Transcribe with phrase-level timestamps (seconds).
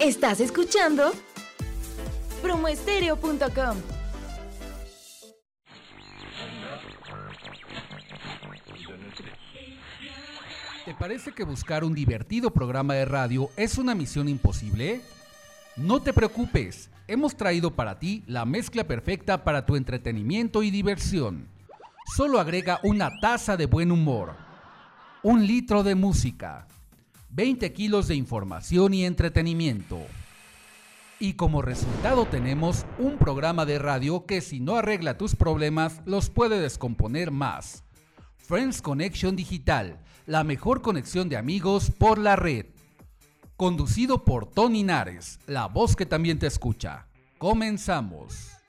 [0.00, 1.12] Estás escuchando
[2.40, 3.76] promoestereo.com.
[10.86, 15.02] ¿Te parece que buscar un divertido programa de radio es una misión imposible?
[15.76, 21.46] No te preocupes, hemos traído para ti la mezcla perfecta para tu entretenimiento y diversión.
[22.16, 24.34] Solo agrega una taza de buen humor,
[25.22, 26.66] un litro de música,
[27.30, 29.98] 20 kilos de información y entretenimiento.
[31.18, 36.30] Y como resultado tenemos un programa de radio que si no arregla tus problemas los
[36.30, 37.84] puede descomponer más.
[38.38, 42.66] Friends Connection Digital, la mejor conexión de amigos por la red.
[43.56, 47.06] Conducido por Tony Nares, la voz que también te escucha.
[47.38, 48.59] Comenzamos.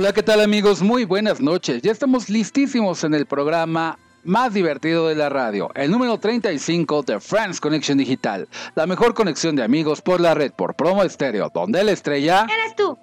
[0.00, 0.80] Hola, ¿qué tal amigos?
[0.80, 1.82] Muy buenas noches.
[1.82, 7.20] Ya estamos listísimos en el programa más divertido de la radio, el número 35 de
[7.20, 11.84] Friends Connection Digital, la mejor conexión de amigos por la red por promo estéreo, donde
[11.84, 12.96] la estrella eres tú.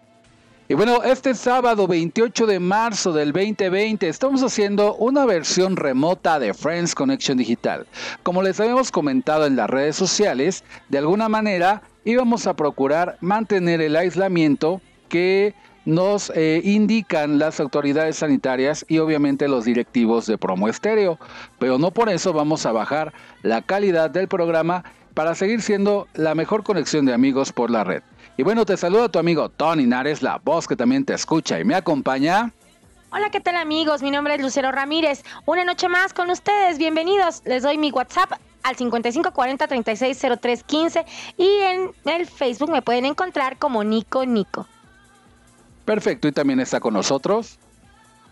[0.67, 6.55] Y bueno, este sábado 28 de marzo del 2020 estamos haciendo una versión remota de
[6.55, 7.85] Friends Connection Digital.
[8.23, 13.81] Como les habíamos comentado en las redes sociales, de alguna manera íbamos a procurar mantener
[13.81, 15.53] el aislamiento que
[15.87, 21.17] nos eh, indican las autoridades sanitarias y obviamente los directivos de Promo Estéreo.
[21.59, 26.35] Pero no por eso vamos a bajar la calidad del programa para seguir siendo la
[26.35, 28.03] mejor conexión de amigos por la red.
[28.35, 31.63] Y bueno, te saluda tu amigo Tony Nares, la voz que también te escucha y
[31.63, 32.51] me acompaña.
[33.11, 34.03] Hola, ¿qué tal amigos?
[34.03, 35.23] Mi nombre es Lucero Ramírez.
[35.45, 36.77] Una noche más con ustedes.
[36.77, 37.41] Bienvenidos.
[37.45, 41.05] Les doy mi WhatsApp al 5540 360315
[41.37, 44.67] y en el Facebook me pueden encontrar como Nico Nico.
[45.87, 47.59] Perfecto, y también está con nosotros.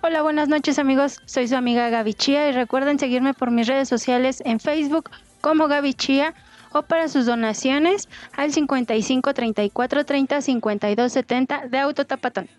[0.01, 3.87] Hola, buenas noches amigos, soy su amiga Gaby Chía y recuerden seguirme por mis redes
[3.87, 6.33] sociales en Facebook como Gaby Chía
[6.73, 12.49] o para sus donaciones al 55 34 30 52 70 de Autotapatón.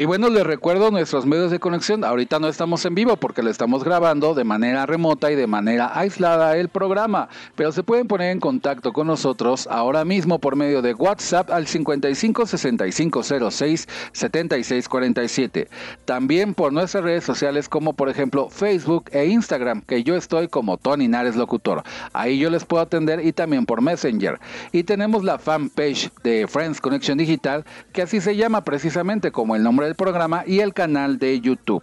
[0.00, 2.04] Y bueno, les recuerdo nuestros medios de conexión.
[2.04, 5.90] Ahorita no estamos en vivo porque lo estamos grabando de manera remota y de manera
[5.94, 7.28] aislada el programa.
[7.54, 11.66] Pero se pueden poner en contacto con nosotros ahora mismo por medio de WhatsApp al
[11.66, 15.68] 55 65 06 76 47.
[16.06, 20.78] También por nuestras redes sociales como por ejemplo Facebook e Instagram, que yo estoy como
[20.78, 21.82] Tony Nares Locutor.
[22.14, 24.40] Ahí yo les puedo atender y también por Messenger.
[24.72, 29.62] Y tenemos la fanpage de Friends Connection Digital, que así se llama precisamente como el
[29.62, 31.82] nombre programa y el canal de YouTube.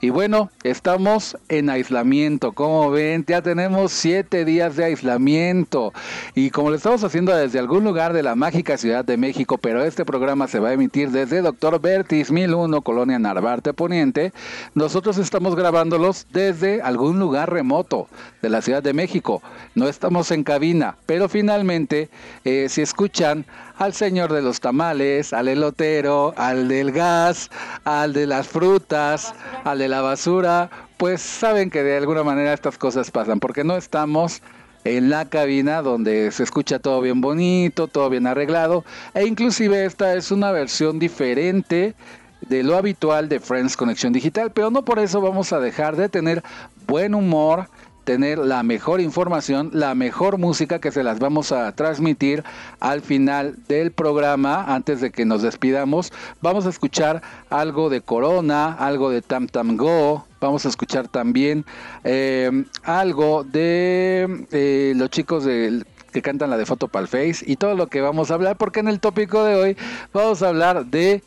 [0.00, 2.52] Y bueno, estamos en aislamiento.
[2.52, 5.92] Como ven, ya tenemos siete días de aislamiento.
[6.34, 9.84] Y como lo estamos haciendo desde algún lugar de la mágica Ciudad de México, pero
[9.84, 14.32] este programa se va a emitir desde Doctor Bertis 1001, Colonia Narvarte Poniente,
[14.74, 18.08] nosotros estamos grabándolos desde algún lugar remoto
[18.42, 19.42] de la Ciudad de México.
[19.74, 22.08] No estamos en cabina, pero finalmente,
[22.44, 23.44] eh, si escuchan
[23.78, 27.50] al señor de los tamales, al elotero, al del gas,
[27.84, 29.34] al de las frutas,
[29.64, 33.76] al de la basura, pues saben que de alguna manera estas cosas pasan, porque no
[33.76, 34.42] estamos
[34.84, 38.84] en la cabina donde se escucha todo bien bonito, todo bien arreglado,
[39.14, 41.94] e inclusive esta es una versión diferente
[42.40, 46.08] de lo habitual de Friends Conexión Digital, pero no por eso vamos a dejar de
[46.08, 46.42] tener
[46.86, 47.68] buen humor,
[48.08, 52.42] tener la mejor información, la mejor música que se las vamos a transmitir
[52.80, 56.10] al final del programa, antes de que nos despidamos.
[56.40, 57.20] Vamos a escuchar
[57.50, 61.66] algo de Corona, algo de Tam Tam Go, vamos a escuchar también
[62.02, 67.88] eh, algo de eh, los chicos que cantan la de Foto Face y todo lo
[67.88, 69.76] que vamos a hablar, porque en el tópico de hoy
[70.14, 71.22] vamos a hablar de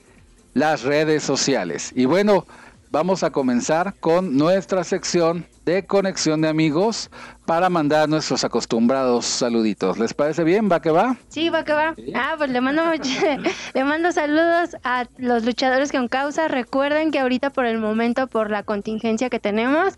[0.55, 1.91] las redes sociales.
[1.95, 2.47] Y bueno,
[2.91, 7.09] vamos a comenzar con nuestra sección de conexión de amigos
[7.45, 9.97] para mandar nuestros acostumbrados saluditos.
[9.97, 10.69] ¿Les parece bien?
[10.69, 11.15] ¿Va que va?
[11.29, 11.95] Sí, va que va.
[12.13, 12.83] Ah, pues le mando,
[13.73, 16.49] le mando saludos a los luchadores con causa.
[16.49, 19.93] Recuerden que ahorita por el momento, por la contingencia que tenemos,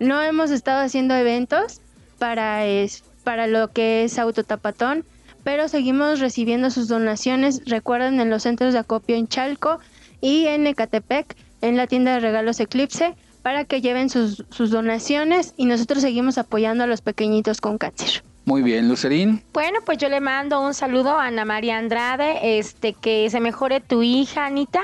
[0.00, 1.80] no hemos estado haciendo eventos
[2.18, 5.04] para, es, para lo que es autotapatón,
[5.44, 7.62] pero seguimos recibiendo sus donaciones.
[7.66, 9.78] Recuerden en los centros de acopio en Chalco
[10.20, 15.64] y en Ecatepec, en la tienda de regalos Eclipse para que lleven sus, donaciones y
[15.64, 18.22] nosotros seguimos apoyando a los pequeñitos con cáncer.
[18.44, 19.42] Muy bien, Lucerín.
[19.52, 23.80] Bueno, pues yo le mando un saludo a Ana María Andrade, este que se mejore
[23.80, 24.80] tu hija Anita,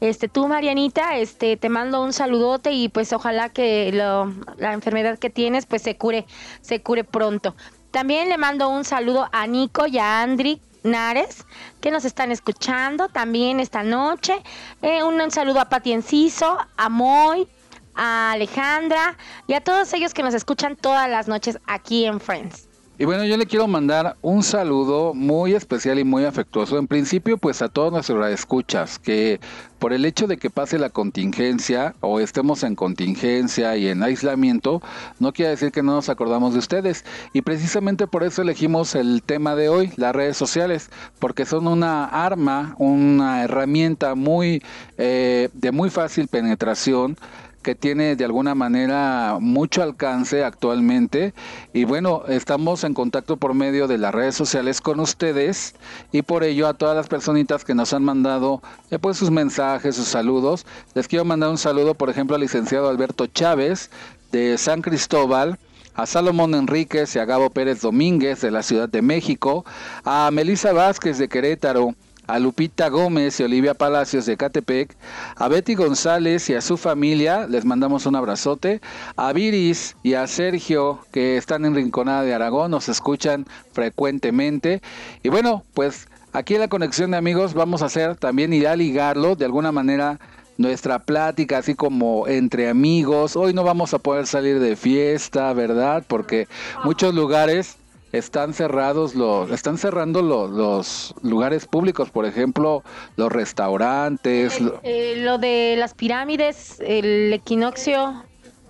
[0.00, 5.28] este tú Marianita, este te mando un saludote y pues ojalá que la enfermedad que
[5.28, 6.24] tienes pues se cure,
[6.62, 7.54] se cure pronto.
[7.90, 11.46] También le mando un saludo a Nico y a Andri Nares,
[11.80, 14.42] que nos están escuchando también esta noche.
[14.80, 17.48] Eh, un, saludo a Pati Enciso, a Moy,
[17.94, 22.71] a Alejandra y a todos ellos que nos escuchan todas las noches aquí en Friends.
[22.98, 26.78] Y bueno, yo le quiero mandar un saludo muy especial y muy afectuoso.
[26.78, 29.40] En principio, pues a todos nuestros escuchas, que
[29.78, 34.82] por el hecho de que pase la contingencia o estemos en contingencia y en aislamiento,
[35.20, 37.04] no quiere decir que no nos acordamos de ustedes.
[37.32, 42.04] Y precisamente por eso elegimos el tema de hoy, las redes sociales, porque son una
[42.04, 44.62] arma, una herramienta muy
[44.98, 47.16] eh, de muy fácil penetración
[47.62, 51.32] que tiene de alguna manera mucho alcance actualmente.
[51.72, 55.74] Y bueno, estamos en contacto por medio de las redes sociales con ustedes
[56.10, 58.60] y por ello a todas las personitas que nos han mandado
[58.90, 62.88] eh, pues sus mensajes, sus saludos, les quiero mandar un saludo por ejemplo al licenciado
[62.88, 63.90] Alberto Chávez
[64.32, 65.58] de San Cristóbal,
[65.94, 69.64] a Salomón Enríquez y a Gabo Pérez Domínguez de la Ciudad de México,
[70.04, 71.94] a Melisa Vázquez de Querétaro,
[72.32, 74.96] a Lupita Gómez y Olivia Palacios de Catepec,
[75.36, 78.80] a Betty González y a su familia, les mandamos un abrazote,
[79.16, 84.80] a Viris y a Sergio que están en Rinconada de Aragón, nos escuchan frecuentemente.
[85.22, 88.76] Y bueno, pues aquí en la conexión de amigos vamos a hacer también ir a
[88.76, 90.18] ligarlo de alguna manera
[90.56, 93.36] nuestra plática así como entre amigos.
[93.36, 96.02] Hoy no vamos a poder salir de fiesta, ¿verdad?
[96.08, 96.48] Porque
[96.82, 97.76] muchos lugares
[98.12, 102.82] están cerrados los están cerrando los, los lugares públicos por ejemplo
[103.16, 108.22] los restaurantes eh, lo de las pirámides el equinoccio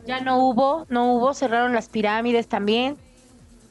[0.06, 2.96] ya no hubo no hubo cerraron las pirámides también.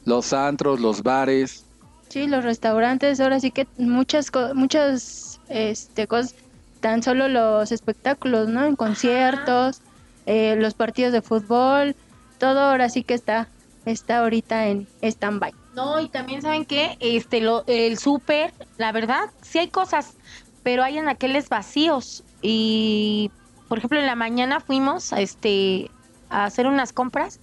[0.05, 1.65] los antros los bares.
[2.09, 6.35] Sí los restaurantes ahora sí que muchas muchas este cosas
[6.81, 9.81] tan solo los espectáculos no en conciertos
[10.25, 11.95] eh, los partidos de fútbol
[12.39, 13.47] todo ahora sí que está
[13.85, 19.59] está ahorita en stand-by no, y también saben que este el súper, la verdad, sí
[19.59, 20.15] hay cosas,
[20.63, 22.23] pero hay en aquellos vacíos.
[22.41, 23.31] Y
[23.67, 25.89] por ejemplo, en la mañana fuimos a este
[26.29, 27.39] a hacer unas compras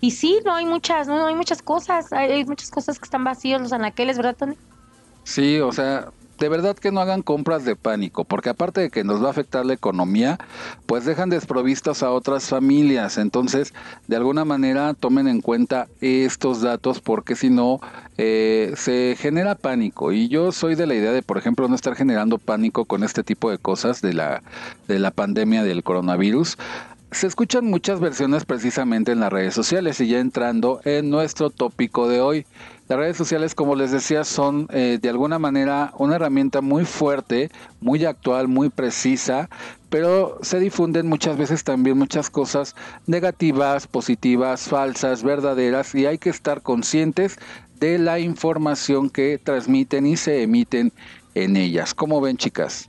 [0.00, 3.60] y sí, no hay muchas, no, hay muchas cosas, hay, muchas cosas que están vacíos
[3.60, 4.56] los anaqueles, ¿verdad, Tony?
[5.24, 9.04] Sí, o sea, de verdad que no hagan compras de pánico, porque aparte de que
[9.04, 10.38] nos va a afectar la economía,
[10.86, 13.18] pues dejan desprovistas a otras familias.
[13.18, 13.72] Entonces,
[14.06, 17.80] de alguna manera, tomen en cuenta estos datos, porque si no,
[18.18, 20.12] eh, se genera pánico.
[20.12, 23.22] Y yo soy de la idea de, por ejemplo, no estar generando pánico con este
[23.22, 24.42] tipo de cosas de la,
[24.88, 26.58] de la pandemia del coronavirus.
[27.12, 32.08] Se escuchan muchas versiones precisamente en las redes sociales y ya entrando en nuestro tópico
[32.08, 32.46] de hoy.
[32.88, 37.50] Las redes sociales, como les decía, son eh, de alguna manera una herramienta muy fuerte,
[37.80, 39.50] muy actual, muy precisa,
[39.90, 42.76] pero se difunden muchas veces también muchas cosas
[43.08, 47.38] negativas, positivas, falsas, verdaderas, y hay que estar conscientes
[47.80, 50.92] de la información que transmiten y se emiten
[51.34, 51.92] en ellas.
[51.92, 52.88] ¿Cómo ven, chicas?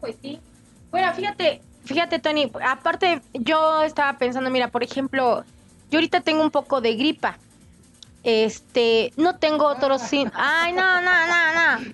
[0.00, 0.16] Pues.
[0.90, 5.44] Bueno, fíjate, fíjate, Tony, aparte yo estaba pensando, mira, por ejemplo,
[5.92, 7.38] yo ahorita tengo un poco de gripa
[8.22, 10.30] este, no tengo otro sin.
[10.34, 11.92] Ay, no, no, no, no.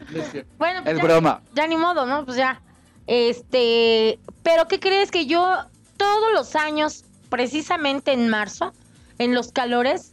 [0.59, 1.41] Bueno, pues es broma.
[1.55, 2.25] Ya ni modo, ¿no?
[2.25, 2.61] Pues ya.
[3.07, 5.57] Este, pero ¿qué crees que yo
[5.97, 8.73] todos los años, precisamente en marzo,
[9.19, 10.13] en los calores,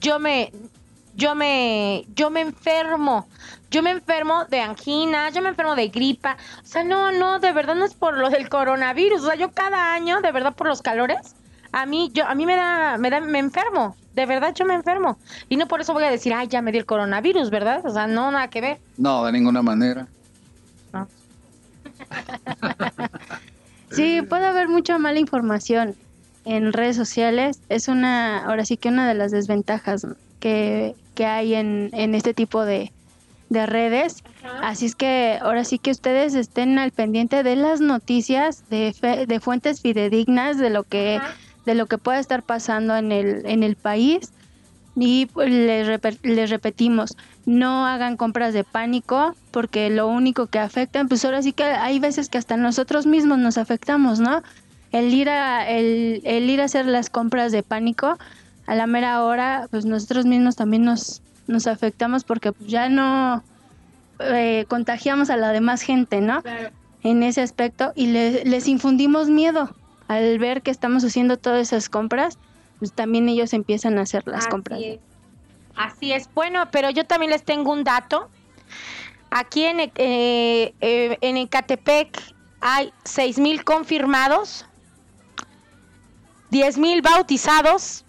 [0.00, 0.52] yo me
[1.14, 3.28] yo me yo me enfermo.
[3.70, 6.36] Yo me enfermo de angina, yo me enfermo de gripa.
[6.62, 9.22] O sea, no, no, de verdad no es por lo del coronavirus.
[9.22, 11.36] O sea, yo cada año, de verdad por los calores,
[11.72, 14.74] a mí yo a mí me da me da me enfermo de verdad yo me
[14.74, 15.18] enfermo.
[15.48, 17.90] Y no por eso voy a decir ay ya me di el coronavirus verdad o
[17.90, 18.78] sea no nada que ver.
[18.96, 20.06] No de ninguna manera.
[20.92, 21.08] No.
[23.90, 25.94] sí puede haber mucha mala información
[26.44, 27.60] en redes sociales.
[27.68, 30.06] Es una ahora sí que una de las desventajas
[30.40, 32.92] que, que hay en, en este tipo de,
[33.48, 34.24] de redes.
[34.62, 38.94] Así es que ahora sí que ustedes estén al pendiente de las noticias, de,
[39.28, 41.20] de fuentes fidedignas, de lo que
[41.66, 44.32] de lo que pueda estar pasando en el, en el país.
[44.96, 45.88] Y pues, les,
[46.22, 51.52] les repetimos, no hagan compras de pánico porque lo único que afecta, pues ahora sí
[51.52, 54.42] que hay veces que hasta nosotros mismos nos afectamos, ¿no?
[54.90, 58.18] El ir a, el, el ir a hacer las compras de pánico,
[58.66, 63.44] a la mera hora, pues nosotros mismos también nos, nos afectamos porque pues, ya no
[64.18, 66.42] eh, contagiamos a la demás gente, ¿no?
[67.02, 69.74] En ese aspecto y les infundimos miedo
[70.10, 72.36] al ver que estamos haciendo todas esas compras,
[72.80, 74.80] pues también ellos empiezan a hacer las compras.
[75.76, 76.28] Así es.
[76.34, 78.28] Bueno, pero yo también les tengo un dato.
[79.30, 79.92] Aquí en, eh,
[80.80, 82.20] eh, en Ecatepec
[82.60, 84.66] hay seis mil confirmados,
[86.50, 88.04] diez mil bautizados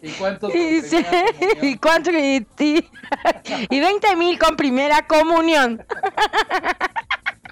[0.00, 1.78] ¿Y cuántos y, con sí, primera y comunión?
[1.78, 2.90] cuánto y, y,
[3.70, 5.84] y 20 mil con primera comunión.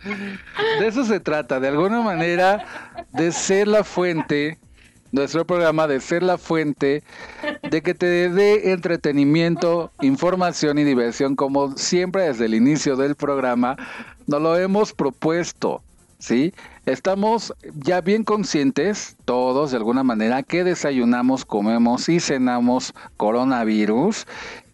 [0.04, 2.64] De eso se trata, de alguna manera,
[3.12, 4.59] de ser la fuente,
[5.12, 7.02] nuestro programa, de ser la fuente
[7.69, 13.76] de que te dé entretenimiento, información y diversión, como siempre desde el inicio del programa,
[14.26, 15.83] nos lo hemos propuesto,
[16.19, 16.54] ¿sí?
[16.87, 24.26] Estamos ya bien conscientes, todos de alguna manera, que desayunamos, comemos y cenamos coronavirus.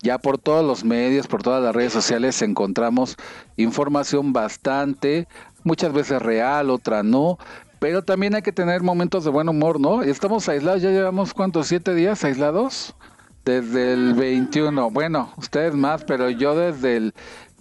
[0.07, 3.17] Ya por todos los medios, por todas las redes sociales encontramos
[3.57, 5.27] información bastante,
[5.65, 7.39] muchas veces real, otra no,
[7.81, 10.05] pero también hay que tener momentos de buen humor, ¿no?
[10.05, 12.95] Estamos aislados, ya llevamos cuántos, siete días aislados,
[13.45, 17.15] desde el 21, bueno, ustedes más, pero yo desde el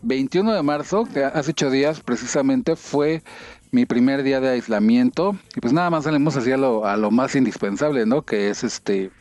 [0.04, 3.24] 21 de marzo, que hace ocho días precisamente, fue
[3.72, 7.12] mi primer día de aislamiento y pues nada más salimos así a lo, a lo
[7.12, 8.22] más indispensable, ¿no?
[8.22, 9.12] Que es este,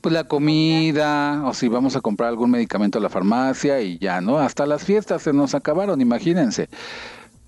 [0.00, 4.20] pues la comida o si vamos a comprar algún medicamento a la farmacia y ya,
[4.20, 4.38] ¿no?
[4.38, 6.68] Hasta las fiestas se nos acabaron, imagínense.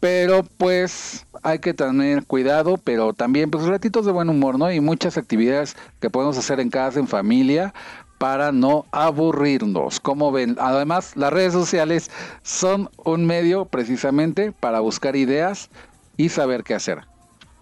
[0.00, 4.72] Pero pues hay que tener cuidado, pero también pues ratitos de buen humor, ¿no?
[4.72, 7.74] Y muchas actividades que podemos hacer en casa, en familia,
[8.20, 9.98] para no aburrirnos.
[9.98, 12.10] Como ven, además las redes sociales
[12.42, 15.70] son un medio precisamente para buscar ideas
[16.20, 16.98] y saber qué hacer.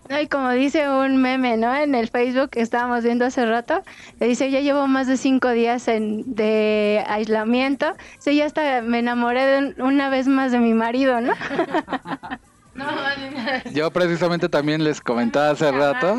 [0.09, 1.77] No, y como dice un meme, ¿no?
[1.77, 3.83] En el Facebook que estábamos viendo hace rato,
[4.19, 7.95] le dice, ya llevo más de cinco días en, de aislamiento.
[8.19, 11.35] Sí, ya hasta me enamoré de un- una vez más de mi marido, ¿no?
[13.73, 16.17] Yo precisamente también les comentaba hace rato,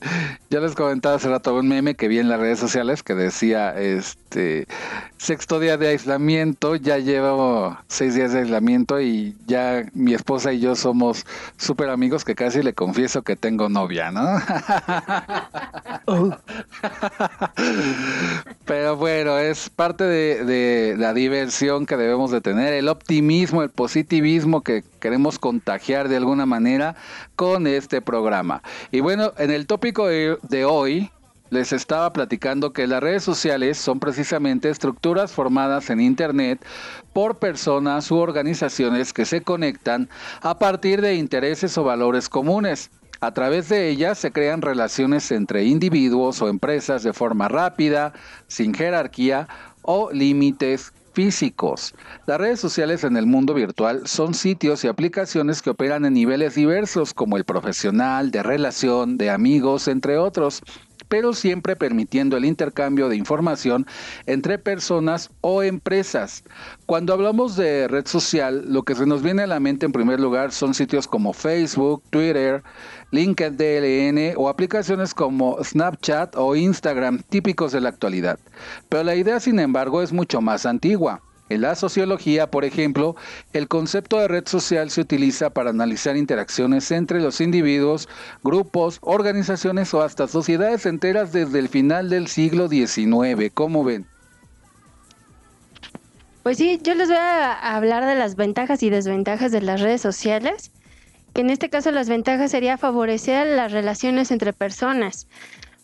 [0.50, 3.70] yo les comentaba hace rato un meme que vi en las redes sociales que decía,
[3.80, 4.66] este,
[5.16, 10.58] sexto día de aislamiento, ya llevo seis días de aislamiento y ya mi esposa y
[10.58, 11.24] yo somos
[11.56, 14.40] súper amigos que casi le confieso que tengo novia, ¿no?
[18.64, 23.70] Pero bueno, es parte de, de la diversión que debemos de tener, el optimismo, el
[23.70, 26.96] positivismo que queremos contagiar de alguna manera
[27.36, 28.62] con este programa.
[28.90, 31.10] Y bueno, en el tópico de, de hoy
[31.50, 36.64] les estaba platicando que las redes sociales son precisamente estructuras formadas en Internet
[37.12, 40.08] por personas u organizaciones que se conectan
[40.42, 42.90] a partir de intereses o valores comunes.
[43.20, 48.12] A través de ellas se crean relaciones entre individuos o empresas de forma rápida,
[48.46, 49.48] sin jerarquía
[49.82, 51.94] o límites físicos.
[52.26, 56.54] Las redes sociales en el mundo virtual son sitios y aplicaciones que operan en niveles
[56.54, 60.62] diversos como el profesional, de relación, de amigos, entre otros
[61.10, 63.84] pero siempre permitiendo el intercambio de información
[64.26, 66.44] entre personas o empresas.
[66.86, 70.20] Cuando hablamos de red social, lo que se nos viene a la mente en primer
[70.20, 72.62] lugar son sitios como Facebook, Twitter,
[73.10, 78.38] LinkedIn o aplicaciones como Snapchat o Instagram, típicos de la actualidad.
[78.88, 81.22] Pero la idea, sin embargo, es mucho más antigua.
[81.50, 83.16] En la sociología, por ejemplo,
[83.52, 88.08] el concepto de red social se utiliza para analizar interacciones entre los individuos,
[88.44, 93.50] grupos, organizaciones o hasta sociedades enteras desde el final del siglo XIX.
[93.52, 94.06] ¿Cómo ven?
[96.44, 100.00] Pues sí, yo les voy a hablar de las ventajas y desventajas de las redes
[100.00, 100.70] sociales,
[101.34, 105.26] que en este caso las ventajas sería favorecer las relaciones entre personas.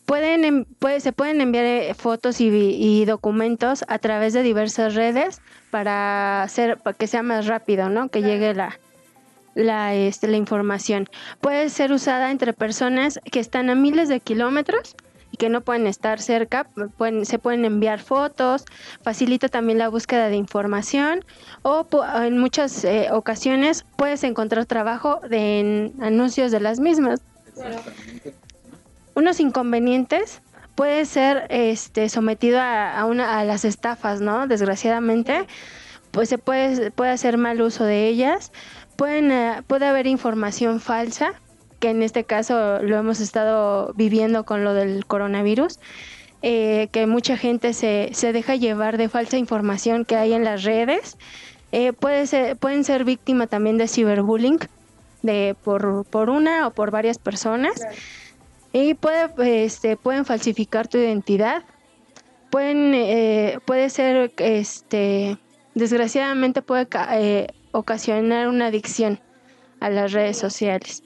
[0.07, 5.41] Pueden, puede- se pueden enviar eh, fotos y, y documentos a través de diversas redes
[5.71, 8.09] para hacer para que sea más rápido, ¿no?
[8.09, 8.79] Que llegue la,
[9.55, 11.09] la, este, la información.
[11.41, 14.95] Puede ser usada entre personas que están a miles de kilómetros
[15.33, 18.65] y que no pueden estar cerca, pueden, se pueden enviar fotos,
[19.03, 21.25] facilita también la búsqueda de información
[21.63, 21.85] o
[22.23, 27.21] en muchas eh, ocasiones puedes encontrar trabajo de, en anuncios de las mismas.
[29.17, 30.43] Unos inconvenientes
[30.75, 34.47] puede ser este sometido a, a una, a las estafas, ¿no?
[34.47, 35.47] Desgraciadamente,
[36.11, 38.53] pues se puede, puede hacer mal uso de ellas.
[38.97, 41.33] Pueden, eh, puede haber información falsa,
[41.81, 45.81] que en este caso lo hemos estado viviendo con lo del coronavirus,
[46.43, 50.63] eh, que mucha gente se, se deja llevar de falsa información que hay en las
[50.63, 51.17] redes.
[51.73, 54.59] Eh, puede ser, pueden ser víctima también de ciberbullying
[55.23, 57.81] de, por, por una o por varias personas.
[58.77, 61.63] Y puede, este, pueden falsificar tu identidad.
[62.51, 65.39] Pueden, eh, puede ser, este,
[65.75, 69.19] desgraciadamente puede eh, ocasionar una adicción
[69.81, 71.03] a las redes sociales.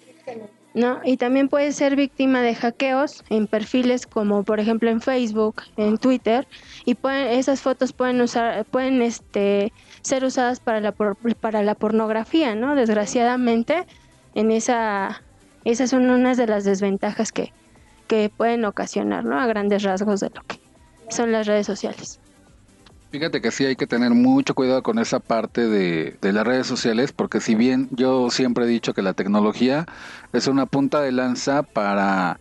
[0.75, 1.01] ¿no?
[1.05, 5.97] Y también puede ser víctima de hackeos en perfiles como por ejemplo en Facebook, en
[5.97, 6.49] Twitter,
[6.85, 9.73] y pueden, esas fotos pueden usar, pueden este,
[10.03, 12.75] ser usadas para la, para la pornografía, ¿no?
[12.75, 13.87] Desgraciadamente,
[14.35, 15.23] en esa,
[15.65, 17.53] esas son unas de las desventajas que,
[18.07, 19.39] que pueden ocasionar, ¿no?
[19.39, 20.61] A grandes rasgos de lo que
[21.09, 22.21] son las redes sociales.
[23.11, 26.69] Fíjate que sí hay que tener mucho cuidado con esa parte de, de, las redes
[26.69, 29.87] sociales, porque si bien yo siempre he dicho que la tecnología
[30.33, 32.39] es una punta de lanza para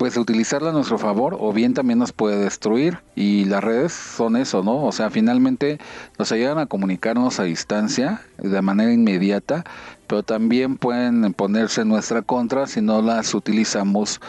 [0.00, 4.36] pues utilizarla a nuestro favor o bien también nos puede destruir y las redes son
[4.36, 4.82] eso, ¿no?
[4.82, 5.78] O sea, finalmente
[6.18, 9.62] nos ayudan a comunicarnos a distancia de manera inmediata,
[10.10, 14.20] pero también pueden ponerse en nuestra contra si no las utilizamos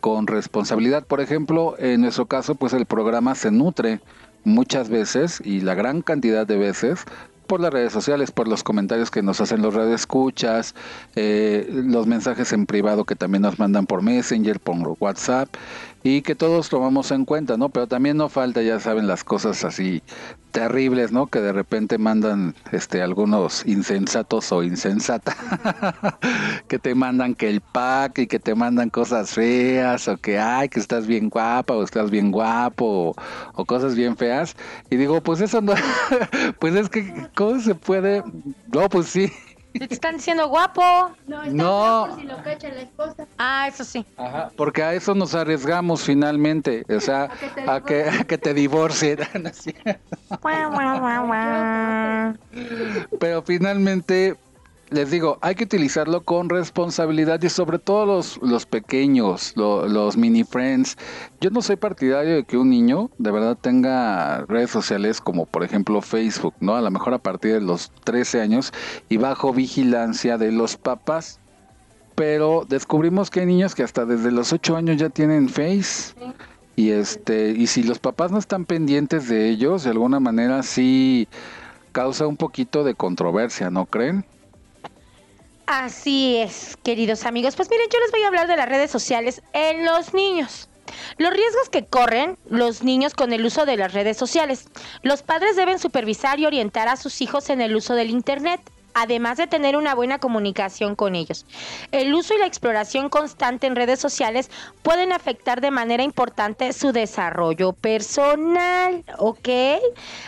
[0.00, 1.06] con responsabilidad.
[1.06, 4.00] Por ejemplo, en nuestro caso, pues el programa se nutre
[4.44, 7.06] muchas veces y la gran cantidad de veces
[7.46, 10.74] por las redes sociales, por los comentarios que nos hacen los redes escuchas,
[11.16, 15.48] eh, los mensajes en privado que también nos mandan por Messenger, por WhatsApp
[16.02, 17.70] y que todos tomamos en cuenta, ¿no?
[17.70, 20.02] Pero también no falta, ya saben, las cosas así
[20.50, 21.28] terribles, ¿no?
[21.28, 25.36] Que de repente mandan este algunos insensatos o insensata
[26.68, 30.68] que te mandan que el pack y que te mandan cosas feas o que ay,
[30.68, 33.14] que estás bien guapa o estás bien guapo o,
[33.54, 34.56] o cosas bien feas
[34.90, 35.74] y digo, pues eso no
[36.58, 38.22] pues es que cómo se puede
[38.72, 39.30] No, pues sí.
[39.72, 40.82] Te están diciendo guapo.
[41.26, 42.06] No, está no.
[42.08, 43.26] por si lo cacha la esposa.
[43.38, 44.04] Ah, eso sí.
[44.16, 47.30] Ajá, porque a eso nos arriesgamos finalmente, o sea,
[47.66, 49.18] a que, a que, te divorcien.
[53.20, 54.36] Pero finalmente
[54.90, 60.42] les digo, hay que utilizarlo con responsabilidad y sobre todo los, los pequeños, los mini
[60.42, 60.98] friends.
[61.40, 65.62] Yo no soy partidario de que un niño de verdad tenga redes sociales como por
[65.62, 66.74] ejemplo Facebook, ¿no?
[66.74, 68.72] A lo mejor a partir de los 13 años
[69.08, 71.38] y bajo vigilancia de los papás.
[72.16, 76.14] Pero descubrimos que hay niños que hasta desde los 8 años ya tienen Face.
[76.74, 81.28] Y este, y si los papás no están pendientes de ellos, de alguna manera sí
[81.92, 84.24] causa un poquito de controversia, ¿no creen?
[85.72, 87.54] Así es, queridos amigos.
[87.54, 90.68] Pues miren, yo les voy a hablar de las redes sociales en los niños.
[91.16, 94.68] Los riesgos que corren los niños con el uso de las redes sociales.
[95.02, 98.60] Los padres deben supervisar y orientar a sus hijos en el uso del Internet
[98.94, 101.46] además de tener una buena comunicación con ellos.
[101.92, 104.50] El uso y la exploración constante en redes sociales
[104.82, 109.48] pueden afectar de manera importante su desarrollo personal, ¿ok?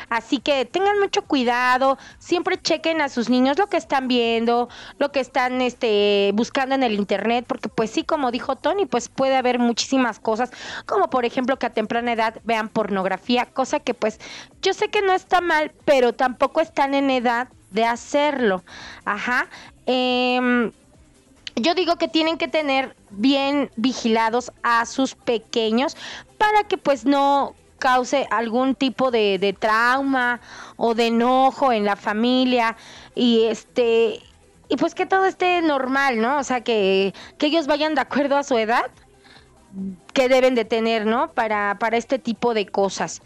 [0.09, 5.12] Así que tengan mucho cuidado, siempre chequen a sus niños lo que están viendo, lo
[5.12, 9.37] que están este, buscando en el internet, porque pues sí, como dijo Tony, pues puede
[9.37, 10.51] haber muchísimas cosas,
[10.87, 14.20] como por ejemplo que a temprana edad vean pornografía, cosa que pues
[14.62, 18.62] yo sé que no está mal, pero tampoco están en edad de hacerlo.
[19.04, 19.48] Ajá.
[19.87, 20.70] Em,
[21.56, 25.96] yo digo que tienen que tener bien vigilados a sus pequeños
[26.38, 30.40] para que pues no cause algún tipo de, de trauma
[30.76, 32.76] o de enojo en la familia
[33.14, 34.20] y este
[34.72, 36.38] y pues que todo esté normal, ¿no?
[36.38, 38.90] O sea, que, que ellos vayan de acuerdo a su edad
[40.14, 41.30] que deben de tener, ¿no?
[41.32, 43.20] Para, para este tipo de cosas.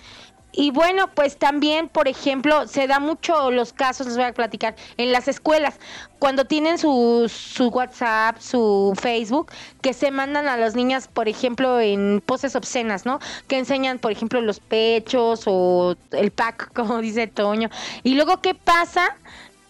[0.59, 4.75] Y bueno, pues también, por ejemplo, se da mucho los casos, les voy a platicar,
[4.97, 5.79] en las escuelas,
[6.19, 11.79] cuando tienen su, su WhatsApp, su Facebook, que se mandan a las niñas, por ejemplo,
[11.79, 13.19] en poses obscenas, ¿no?
[13.49, 17.69] Que enseñan, por ejemplo, los pechos o el pack, como dice Toño.
[18.03, 19.14] Y luego, ¿qué pasa?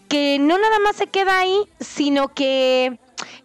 [0.09, 2.97] Que no nada más se queda ahí, sino que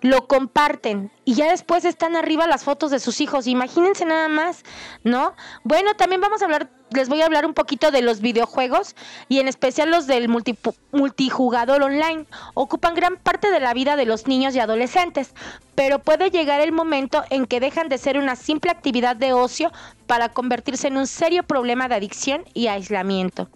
[0.01, 3.47] lo comparten y ya después están arriba las fotos de sus hijos.
[3.47, 4.63] Imagínense nada más,
[5.03, 5.33] ¿no?
[5.63, 8.95] Bueno, también vamos a hablar, les voy a hablar un poquito de los videojuegos
[9.29, 10.27] y en especial los del
[10.91, 12.25] multijugador online.
[12.53, 15.33] Ocupan gran parte de la vida de los niños y adolescentes,
[15.75, 19.71] pero puede llegar el momento en que dejan de ser una simple actividad de ocio
[20.07, 23.49] para convertirse en un serio problema de adicción y aislamiento.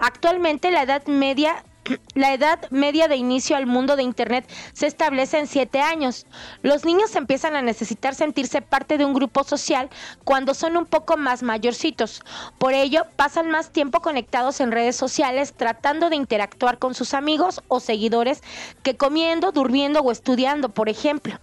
[0.00, 1.64] Actualmente la edad media
[2.14, 6.26] la edad media de inicio al mundo de Internet se establece en siete años.
[6.62, 9.88] Los niños empiezan a necesitar sentirse parte de un grupo social
[10.24, 12.22] cuando son un poco más mayorcitos.
[12.58, 17.62] Por ello, pasan más tiempo conectados en redes sociales tratando de interactuar con sus amigos
[17.68, 18.42] o seguidores
[18.82, 21.38] que comiendo, durmiendo o estudiando, por ejemplo.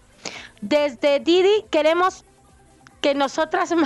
[0.62, 2.26] Desde Didi queremos
[3.02, 3.74] que nosotras...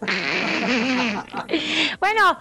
[2.00, 2.38] bueno,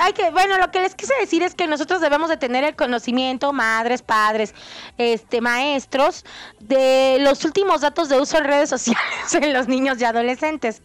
[0.00, 2.76] hay que, bueno, lo que les quise decir es que nosotros debemos de tener el
[2.76, 4.54] conocimiento, madres, padres,
[4.98, 6.24] este, maestros,
[6.60, 10.82] de los últimos datos de uso en redes sociales en los niños y adolescentes.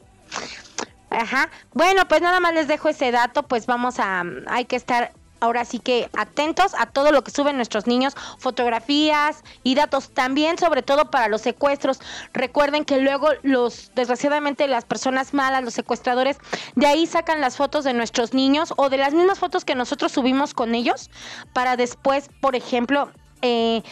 [1.10, 1.50] Ajá.
[1.74, 5.65] Bueno, pues nada más les dejo ese dato, pues vamos a, hay que estar ahora
[5.65, 10.82] sí que atentos a todo lo que suben nuestros niños, fotografías y datos también, sobre
[10.82, 12.00] todo para los secuestros.
[12.34, 16.38] Recuerden que luego los, desgraciadamente las personas malas, los secuestradores,
[16.76, 20.12] de ahí sacan las fotos de nuestros niños o de las mismas fotos que nosotros
[20.12, 21.10] subimos con ellos
[21.54, 23.84] para después, por ejemplo, eh,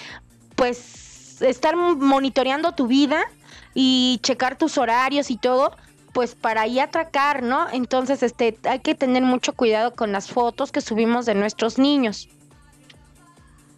[0.56, 3.24] pues estar monitoreando tu vida
[3.74, 5.76] y checar tus horarios y todo,
[6.16, 7.68] pues para ahí atracar, ¿no?
[7.74, 12.30] Entonces, este, hay que tener mucho cuidado con las fotos que subimos de nuestros niños.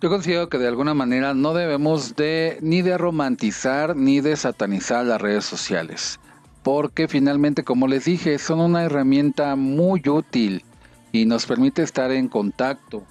[0.01, 5.03] Yo considero que de alguna manera no debemos de ni de romantizar ni de satanizar
[5.03, 6.19] las redes sociales,
[6.61, 10.63] porque finalmente, como les dije, son una herramienta muy útil
[11.11, 13.01] y nos permite estar en contacto.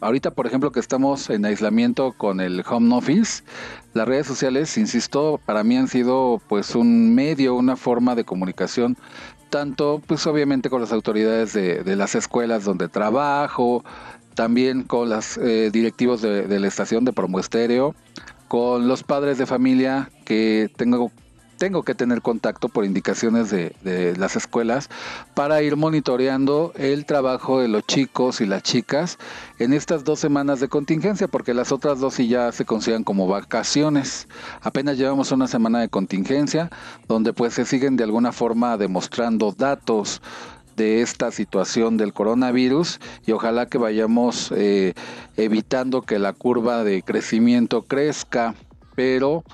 [0.00, 3.44] Ahorita, por ejemplo, que estamos en aislamiento con el home office,
[3.94, 8.96] las redes sociales, insisto, para mí han sido pues un medio, una forma de comunicación,
[9.50, 13.84] tanto pues obviamente con las autoridades de, de las escuelas donde trabajo,
[14.34, 17.94] también con los eh, directivos de, la estación de Promo Estéreo,
[18.48, 21.10] con los padres de familia que tengo,
[21.62, 24.90] tengo que tener contacto por indicaciones de, las escuelas
[25.32, 29.16] para ir monitoreando el trabajo de los chicos y las chicas
[29.60, 33.28] en estas dos semanas de contingencia, porque las otras dos sí ya se consideran como
[33.28, 34.26] vacaciones.
[34.60, 36.68] Apenas llevamos una semana de contingencia
[37.06, 40.20] donde pues se siguen de alguna forma demostrando datos
[40.74, 44.94] de esta situación del coronavirus y ojalá que vayamos eh,
[45.36, 48.56] evitando que la curva de crecimiento crezca,
[48.96, 49.44] pero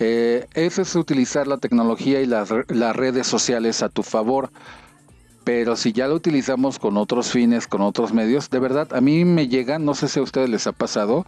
[0.00, 4.50] eh, es utilizar la tecnología y las, las redes sociales a tu favor.
[5.44, 9.24] Pero si ya lo utilizamos con otros fines, con otros medios, de verdad a mí
[9.24, 11.24] me llegan, no sé si a ustedes les ha pasado,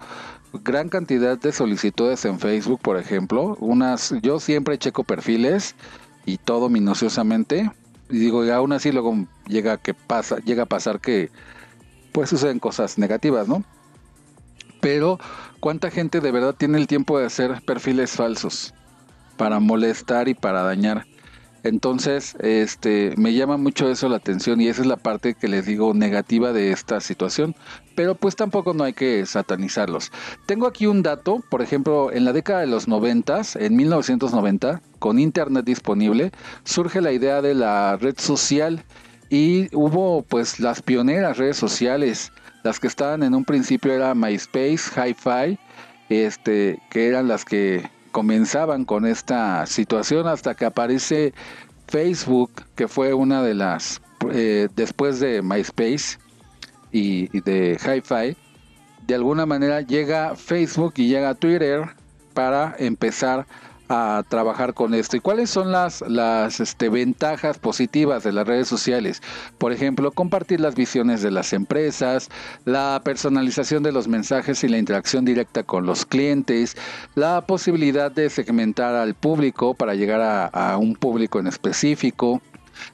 [0.65, 3.57] gran cantidad de solicitudes en Facebook, por ejemplo.
[3.61, 5.75] Unas, yo siempre checo perfiles
[6.27, 7.71] y todo minuciosamente
[8.11, 11.31] y digo, y aún así luego llega que pasa, llega a pasar que
[12.13, 13.65] pues suceden cosas negativas, ¿no?
[14.81, 15.19] Pero
[15.61, 18.75] cuánta gente de verdad tiene el tiempo de hacer perfiles falsos
[19.37, 21.07] para molestar y para dañar.
[21.63, 25.67] Entonces, este, me llama mucho eso la atención y esa es la parte que les
[25.67, 27.55] digo negativa de esta situación,
[27.95, 30.11] pero pues tampoco no hay que satanizarlos.
[30.47, 35.19] Tengo aquí un dato, por ejemplo, en la década de los 90, en 1990, con
[35.19, 36.33] internet disponible,
[36.65, 38.83] surge la idea de la red social
[39.29, 44.79] y hubo pues las pioneras redes sociales, las que estaban en un principio era MySpace,
[44.95, 45.59] HiFi,
[46.09, 51.33] este, que eran las que comenzaban con esta situación hasta que aparece
[51.87, 54.01] Facebook, que fue una de las,
[54.33, 56.19] eh, después de MySpace
[56.93, 58.37] y, de HiFi,
[59.07, 61.83] de alguna manera llega Facebook y llega Twitter
[62.35, 63.70] para empezar a
[64.29, 65.17] trabajar con esto.
[65.17, 69.21] ¿Y cuáles son las, las este, ventajas positivas de las redes sociales?
[69.59, 72.29] Por ejemplo, compartir las visiones de las empresas,
[72.65, 76.77] la personalización de los mensajes y la interacción directa con los clientes,
[77.17, 82.41] la posibilidad de segmentar al público para llegar a, a un público en específico,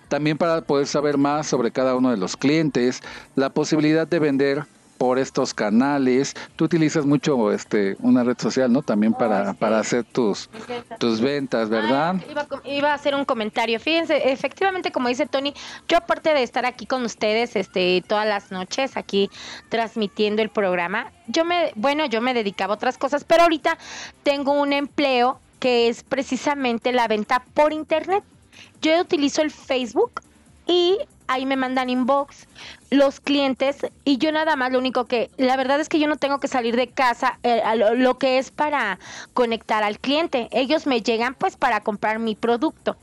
[0.09, 3.03] también para poder saber más sobre cada uno de los clientes,
[3.35, 4.65] la posibilidad de vender
[4.99, 6.35] por estos canales.
[6.57, 8.83] Tú utilizas mucho este una red social, ¿no?
[8.83, 10.99] También para, para hacer tus ventas.
[10.99, 12.17] tus ventas, ¿verdad?
[12.65, 13.79] iba, a hacer un comentario.
[13.81, 15.55] Fíjense, efectivamente, como dice Tony,
[15.89, 19.31] yo aparte de estar aquí con ustedes este todas las noches aquí
[19.69, 23.79] transmitiendo el programa, yo me bueno, yo me dedicaba a otras cosas, pero ahorita
[24.23, 28.23] tengo un empleo que es precisamente la venta por internet.
[28.81, 30.23] Yo utilizo el Facebook
[30.67, 32.47] y ahí me mandan inbox
[32.91, 36.17] los clientes y yo nada más lo único que la verdad es que yo no
[36.17, 37.63] tengo que salir de casa eh,
[37.97, 38.99] lo, que es para
[39.35, 40.49] conectar al cliente.
[40.53, 42.97] Ellos me llegan pues para comprar mi producto.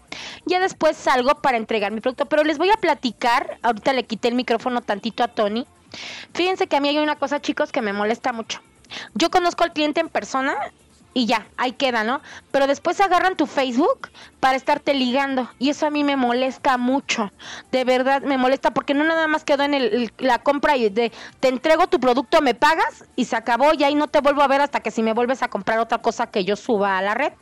[0.46, 4.30] Ya después salgo para entregar mi producto pero les voy a platicar ahorita le quité
[4.30, 5.66] el micrófono tantito a Tony.
[6.34, 8.62] Fíjense que a mí hay una cosa chicos que me molesta mucho.
[9.16, 10.56] Yo conozco al cliente en persona
[11.14, 12.22] y ya, ahí queda, ¿no?
[12.52, 17.32] Pero después agarran tu Facebook para estarte ligando y eso a mí me molesta mucho,
[17.72, 21.12] de verdad me molesta porque no nada más quedó en el, la compra y de
[21.40, 24.48] te entrego tu producto, me pagas y se acabó y ahí no te vuelvo a
[24.48, 27.14] ver hasta que si me vuelves a comprar otra cosa que yo suba a la
[27.14, 27.34] red.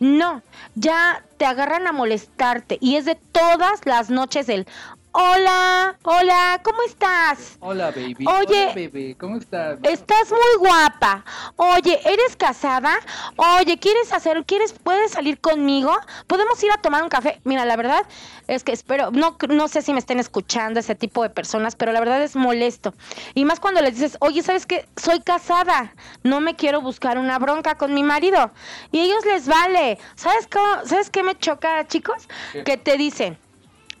[0.00, 0.42] No,
[0.74, 4.66] ya te agarran a molestarte y es de todas las noches el,
[5.14, 7.58] Hola, hola, ¿cómo estás?
[7.60, 8.24] Hola, baby.
[8.26, 9.14] Oye, hola, baby.
[9.14, 9.78] ¿cómo estás?
[9.82, 11.22] Estás muy guapa.
[11.56, 12.94] Oye, ¿eres casada?
[13.36, 15.94] Oye, ¿quieres hacer, quieres, puedes salir conmigo?
[16.26, 17.42] ¿Podemos ir a tomar un café?
[17.44, 18.06] Mira, la verdad
[18.48, 21.92] es que espero, no, no sé si me estén escuchando ese tipo de personas, pero
[21.92, 22.94] la verdad es molesto.
[23.34, 24.86] Y más cuando les dices, oye, ¿sabes qué?
[24.96, 28.50] Soy casada, no me quiero buscar una bronca con mi marido.
[28.92, 29.98] Y a ellos les vale.
[30.14, 32.28] ¿Sabes cómo, sabes qué me choca, chicos?
[32.64, 33.36] Que te dicen,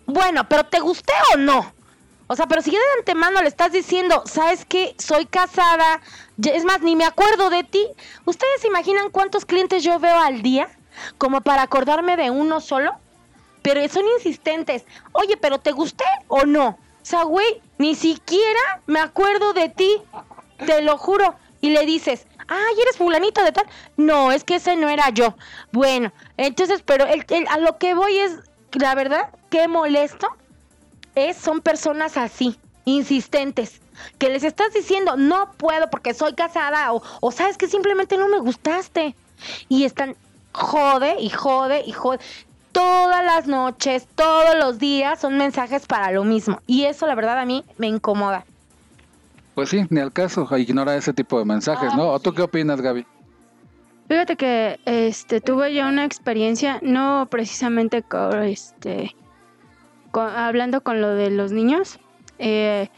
[0.06, 1.72] bueno, pero ¿te gusté o no?
[2.26, 4.94] O sea, pero si ya de antemano le estás diciendo, ¿sabes qué?
[4.98, 6.00] Soy casada,
[6.42, 7.86] es más, ni me acuerdo de ti.
[8.24, 10.70] ¿Ustedes se imaginan cuántos clientes yo veo al día?
[11.18, 12.92] Como para acordarme de uno solo.
[13.62, 14.84] Pero son insistentes.
[15.12, 16.68] Oye, pero ¿te gusté o no?
[16.68, 20.00] O sea, güey, ni siquiera me acuerdo de ti.
[20.64, 21.34] Te lo juro.
[21.60, 23.66] Y le dices, ay, eres fulanito de tal.
[23.96, 25.34] No, es que ese no era yo.
[25.70, 28.38] Bueno, entonces, pero el, a lo que voy es,
[28.78, 30.28] la verdad, qué molesto
[31.14, 33.80] es, son personas así, insistentes,
[34.18, 38.28] que les estás diciendo, no puedo porque soy casada, o, o sabes que simplemente no
[38.28, 39.14] me gustaste.
[39.68, 40.16] Y están
[40.52, 42.20] jode y jode y jode.
[42.72, 46.60] Todas las noches, todos los días son mensajes para lo mismo.
[46.66, 48.46] Y eso la verdad a mí me incomoda.
[49.54, 52.08] Pues sí, ni al caso, ignora ese tipo de mensajes, ¿no?
[52.08, 53.04] ¿O tú qué opinas, Gaby?
[54.12, 59.16] Fíjate que este tuve yo una experiencia, no precisamente con, este,
[60.12, 61.98] hablando con lo de los niños.
[62.38, 62.90] Eh,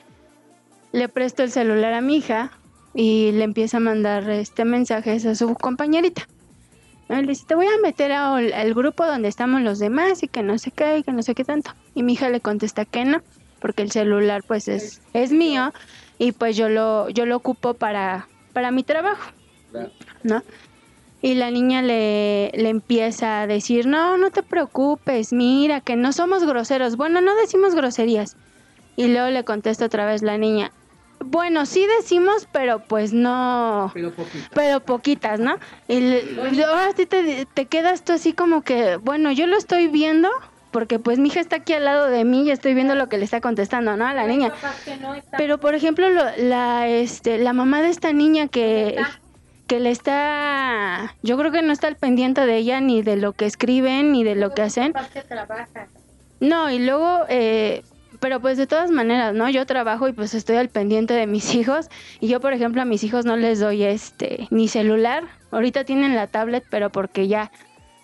[0.91, 2.51] le presto el celular a mi hija
[2.95, 6.27] y le empieza a mandar este mensajes a su compañerita.
[7.09, 10.59] Le dice, te voy a meter al, grupo donde estamos los demás y que no
[10.59, 11.75] sé qué y que no sé qué tanto.
[11.95, 13.23] Y mi hija le contesta que no,
[13.61, 15.73] porque el celular pues es, es mío
[16.19, 19.31] y pues yo lo, yo lo ocupo para, para mi trabajo,
[20.25, 20.43] ¿no?
[21.25, 26.13] Y la niña le, le empieza a decir, no, no te preocupes, mira, que no
[26.13, 26.97] somos groseros.
[26.99, 28.37] Bueno, no decimos groserías.
[28.95, 30.71] Y luego le contesta otra vez la niña,
[31.25, 33.91] bueno, sí decimos, pero pues no.
[33.95, 34.51] Pero poquitas.
[34.53, 35.57] Pero poquitas, ¿no?
[35.89, 40.29] Y ahora sí te, te quedas tú así como que, bueno, yo lo estoy viendo,
[40.73, 43.17] porque pues mi hija está aquí al lado de mí y estoy viendo lo que
[43.17, 44.07] le está contestando, ¿no?
[44.07, 44.53] A la niña.
[45.39, 46.07] Pero por ejemplo,
[46.37, 48.97] la este la mamá de esta niña que
[49.67, 53.33] que le está yo creo que no está al pendiente de ella ni de lo
[53.33, 54.93] que escriben ni de lo que hacen.
[56.41, 57.83] No, y luego eh,
[58.25, 59.51] pero pues de todas maneras, ¿no?
[59.51, 62.87] Yo trabajo y pues estoy al pendiente de mis hijos y yo, por ejemplo, a
[62.87, 65.25] mis hijos no les doy este ni celular.
[65.51, 67.53] Ahorita tienen la tablet, pero porque ya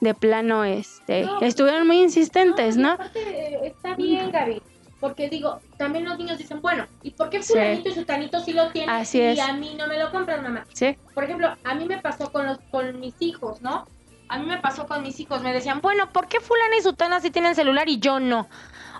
[0.01, 2.99] de plano este estuvieron muy insistentes, ¿no?
[3.15, 4.63] Eh, está bien, Gaby.
[5.01, 8.71] Porque digo, también los niños dicen, bueno, ¿y por qué fulanito y sutanito sí lo
[8.71, 10.67] tienen Así y a mí no me lo compran, mamá?
[10.75, 10.97] Sí.
[11.15, 13.87] Por ejemplo, a mí me pasó con los con mis hijos, ¿no?
[14.29, 17.21] A mí me pasó con mis hijos, me decían, bueno, ¿por qué fulana y sutana
[17.21, 18.49] sí tienen celular y yo no?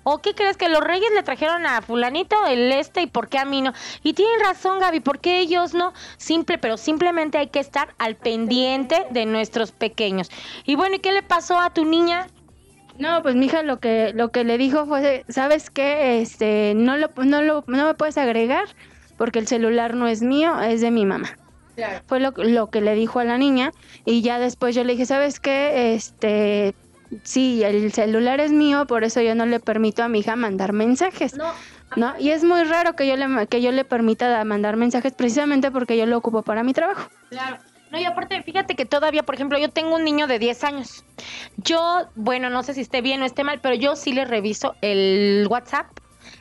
[0.03, 3.39] ¿O qué crees que los reyes le trajeron a fulanito el este y por qué
[3.39, 3.73] a mí no?
[4.03, 5.93] Y tienen razón, Gaby, ¿por qué ellos no?
[6.17, 10.31] Simple, pero simplemente hay que estar al pendiente de nuestros pequeños.
[10.65, 12.27] Y bueno, ¿y qué le pasó a tu niña?
[13.01, 16.21] No, pues mi hija lo que lo que le dijo fue, ¿sabes qué?
[16.21, 18.67] Este, no lo no lo no me puedes agregar
[19.17, 21.37] porque el celular no es mío, es de mi mamá.
[21.77, 22.03] Claro.
[22.07, 23.73] Fue lo, lo que le dijo a la niña
[24.05, 25.95] y ya después yo le dije, ¿sabes qué?
[25.95, 26.75] Este,
[27.23, 30.75] sí, el celular es mío, por eso yo no le permito a mi hija mandar
[30.75, 31.37] mensajes.
[31.37, 31.53] No.
[31.97, 32.15] ¿No?
[32.21, 35.97] Y es muy raro que yo le que yo le permita mandar mensajes precisamente porque
[35.97, 37.09] yo lo ocupo para mi trabajo.
[37.31, 37.57] Claro.
[37.91, 41.05] No, y aparte, fíjate que todavía, por ejemplo, yo tengo un niño de 10 años.
[41.57, 44.77] Yo, bueno, no sé si esté bien o esté mal, pero yo sí le reviso
[44.81, 45.87] el WhatsApp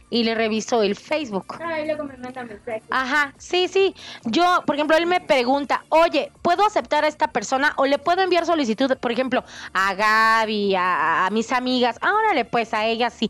[0.09, 1.57] y le reviso el Facebook.
[1.59, 2.83] Ah, y luego me manda mensajes.
[2.89, 3.93] Ajá, sí, sí.
[4.25, 8.21] Yo, por ejemplo, él me pregunta, oye, ¿puedo aceptar a esta persona o le puedo
[8.21, 11.97] enviar solicitud, por ejemplo, a Gaby, a, mis amigas?
[12.01, 13.29] Ah, órale, pues a ellas sí.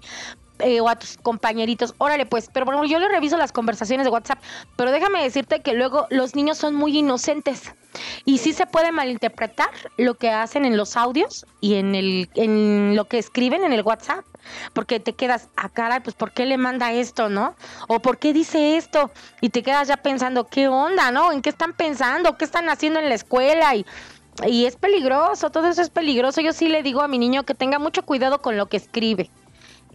[0.60, 4.06] Eh, o a tus compañeritos, órale pues, pero por ejemplo yo le reviso las conversaciones
[4.06, 4.40] de WhatsApp,
[4.76, 7.74] pero déjame decirte que luego los niños son muy inocentes
[8.26, 12.94] y sí se puede malinterpretar lo que hacen en los audios y en, el, en
[12.98, 14.26] lo que escriben en el WhatsApp
[14.74, 17.56] porque te quedas, a ah, cara, pues ¿por qué le manda esto, no?
[17.88, 19.12] O ¿por qué dice esto?
[19.42, 21.32] Y te quedas ya pensando, ¿qué onda, no?
[21.32, 22.38] ¿En qué están pensando?
[22.38, 23.76] ¿Qué están haciendo en la escuela?
[23.76, 23.86] Y,
[24.46, 26.42] y es peligroso, todo eso es peligroso.
[26.42, 29.30] Yo sí le digo a mi niño que tenga mucho cuidado con lo que escribe.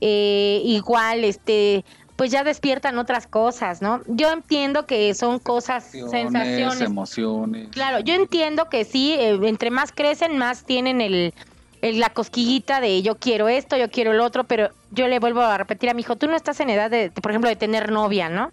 [0.01, 1.85] Eh, igual, este,
[2.17, 4.03] pues ya despiertan otras cosas, ¿no?
[4.07, 7.69] Yo entiendo que son cosas, sensaciones, emociones.
[7.71, 11.35] Claro, yo entiendo que sí, eh, entre más crecen, más tienen el,
[11.83, 15.59] la cosquillita de yo quiero esto, yo quiero lo otro, pero yo le vuelvo a
[15.59, 18.29] repetir a mi hijo, tú no estás en edad de, por ejemplo, de tener novia,
[18.29, 18.53] ¿no?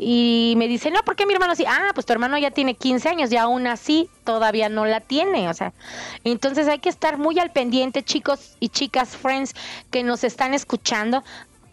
[0.00, 1.64] Y me dice, no, ¿por qué mi hermano sí?
[1.66, 5.48] Ah, pues tu hermano ya tiene 15 años y aún así todavía no la tiene.
[5.48, 5.72] O sea,
[6.22, 9.54] entonces hay que estar muy al pendiente, chicos y chicas, friends,
[9.90, 11.24] que nos están escuchando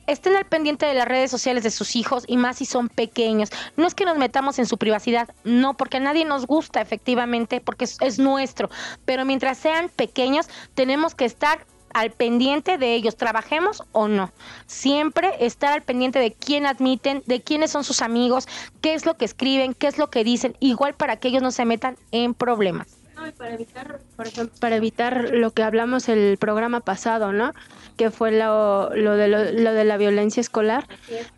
[0.07, 3.49] estén al pendiente de las redes sociales de sus hijos y más si son pequeños.
[3.75, 7.61] No es que nos metamos en su privacidad, no, porque a nadie nos gusta efectivamente,
[7.61, 8.69] porque es, nuestro.
[9.05, 14.33] Pero mientras sean pequeños, tenemos que estar al pendiente de ellos, trabajemos o no.
[14.67, 18.49] Siempre estar al pendiente de quién admiten, de quiénes son sus amigos,
[18.81, 21.51] qué es lo que escriben, qué es lo que dicen, igual para que ellos no
[21.51, 22.97] se metan en problemas
[23.37, 27.53] para evitar, por ejemplo, para evitar lo que hablamos el programa pasado, ¿no?
[27.95, 30.85] Que fue lo, lo, de, lo, de la violencia escolar.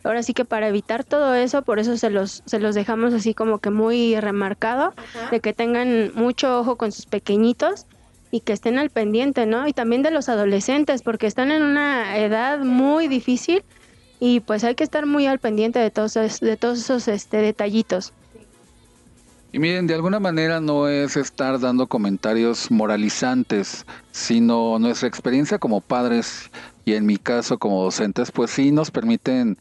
[0.04, 3.36] Ahora sí que para evitar todo eso, por eso se los, se los dejamos así
[3.36, 4.96] como que muy remarcado,
[5.30, 7.86] de que tengan mucho ojo con sus pequeñitos
[8.32, 9.68] y que estén al pendiente, ¿no?
[9.68, 13.64] Y también de los adolescentes, porque están en una edad muy difícil
[14.20, 18.14] y pues hay que estar muy al pendiente de todos, de todos esos este, detallitos.
[19.54, 25.80] Y miren, de alguna manera no es estar dando comentarios moralizantes, sino nuestra experiencia como
[25.80, 26.52] padres
[26.84, 29.58] y en mi caso como docentes, pues sí nos permiten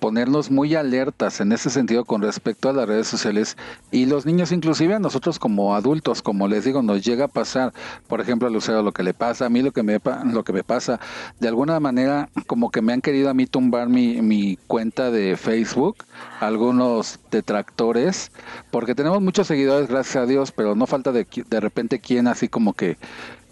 [0.00, 3.56] ponernos muy alertas en ese sentido con respecto a las redes sociales
[3.92, 7.72] y los niños inclusive a nosotros como adultos como les digo nos llega a pasar
[8.08, 10.52] por ejemplo a Lucero lo que le pasa a mí lo que me lo que
[10.52, 10.98] me pasa
[11.38, 15.36] de alguna manera como que me han querido a mí tumbar mi, mi cuenta de
[15.36, 15.98] Facebook
[16.40, 18.32] algunos detractores
[18.70, 22.48] porque tenemos muchos seguidores gracias a Dios pero no falta de, de repente quien así
[22.48, 22.96] como que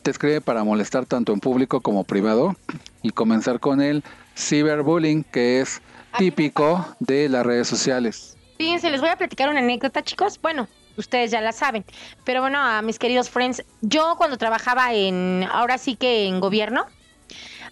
[0.02, 2.56] te escribe para molestar tanto en público como privado
[3.02, 4.02] y comenzar con el
[4.34, 5.82] ciberbullying que es
[6.18, 8.37] típico de las redes sociales.
[8.59, 10.40] Fíjense, les voy a platicar una anécdota, chicos.
[10.42, 11.85] Bueno, ustedes ya la saben.
[12.24, 16.87] Pero bueno, a mis queridos friends, yo cuando trabajaba en, ahora sí que en gobierno,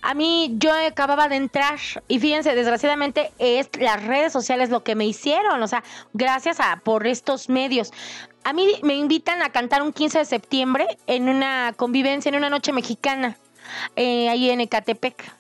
[0.01, 4.95] a mí yo acababa de entrar y fíjense, desgraciadamente es las redes sociales lo que
[4.95, 5.83] me hicieron, o sea,
[6.13, 7.93] gracias a por estos medios.
[8.45, 12.51] A mí me invitan a cantar un 15 de septiembre en una convivencia, en una
[12.51, 13.37] noche mexicana,
[13.97, 15.35] eh, ahí en Ecatepec.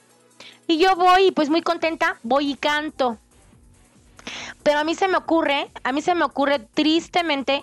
[0.66, 3.18] Y yo voy, pues muy contenta, voy y canto.
[4.62, 7.62] Pero a mí se me ocurre, a mí se me ocurre tristemente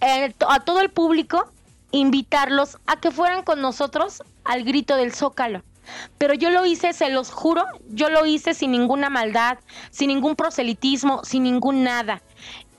[0.00, 1.50] eh, a todo el público
[1.90, 5.62] invitarlos a que fueran con nosotros al grito del zócalo.
[6.18, 9.58] Pero yo lo hice, se los juro, yo lo hice sin ninguna maldad,
[9.90, 12.22] sin ningún proselitismo, sin ningún nada.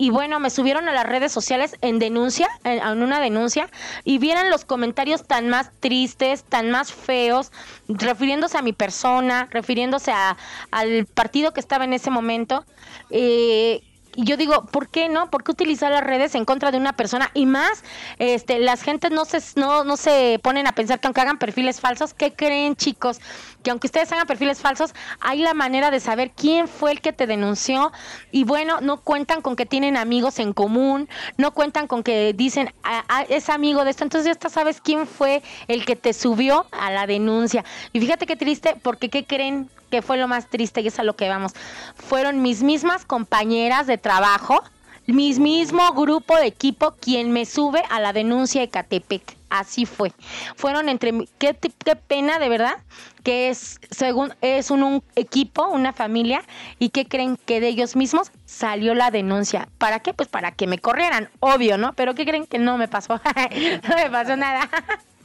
[0.02, 3.70] Y bueno, me subieron a las redes sociales en denuncia, en, una denuncia,
[4.06, 7.52] y vieran los comentarios tan más tristes, tan más feos,
[7.90, 10.38] refiriéndose a mi persona, refiriéndose a,
[10.72, 12.66] al partido que estaba en ese momento.
[13.10, 13.84] Eh,
[14.20, 15.30] y yo digo, ¿por qué no?
[15.30, 17.32] ¿Por qué utilizar las redes en contra de una persona?
[17.34, 17.86] Y más,
[18.18, 21.80] este, las gentes no se, no, no se ponen a pensar que aunque hagan perfiles
[21.80, 23.22] falsos, ¿qué creen chicos?
[23.64, 27.14] Que aunque ustedes hagan perfiles falsos, hay la manera de saber quién fue el que
[27.14, 27.94] te denunció.
[28.30, 32.74] Y bueno, no cuentan con que tienen amigos en común, no cuentan con que dicen,
[32.84, 34.04] ah, ah, es amigo de esto.
[34.04, 37.64] Entonces ya sabes quién fue el que te subió a la denuncia.
[37.94, 39.70] Y fíjate qué triste, porque ¿qué creen?
[39.90, 41.54] Que fue lo más triste y es a lo que vamos,
[41.96, 44.64] fueron mis mismas compañeras de trabajo,
[45.08, 49.38] mi mismo grupo de equipo quien me sube a la denuncia de Catepec.
[49.50, 50.12] Así fue.
[50.56, 52.78] Fueron entre qué, qué pena de verdad
[53.24, 56.44] que es según es un, equipo, una familia
[56.78, 59.68] y que creen que de ellos mismos salió la denuncia.
[59.78, 60.14] ¿Para qué?
[60.14, 61.94] Pues para que me corrieran, obvio, ¿no?
[61.94, 63.20] Pero qué creen que no me pasó.
[63.90, 64.70] no me pasó nada.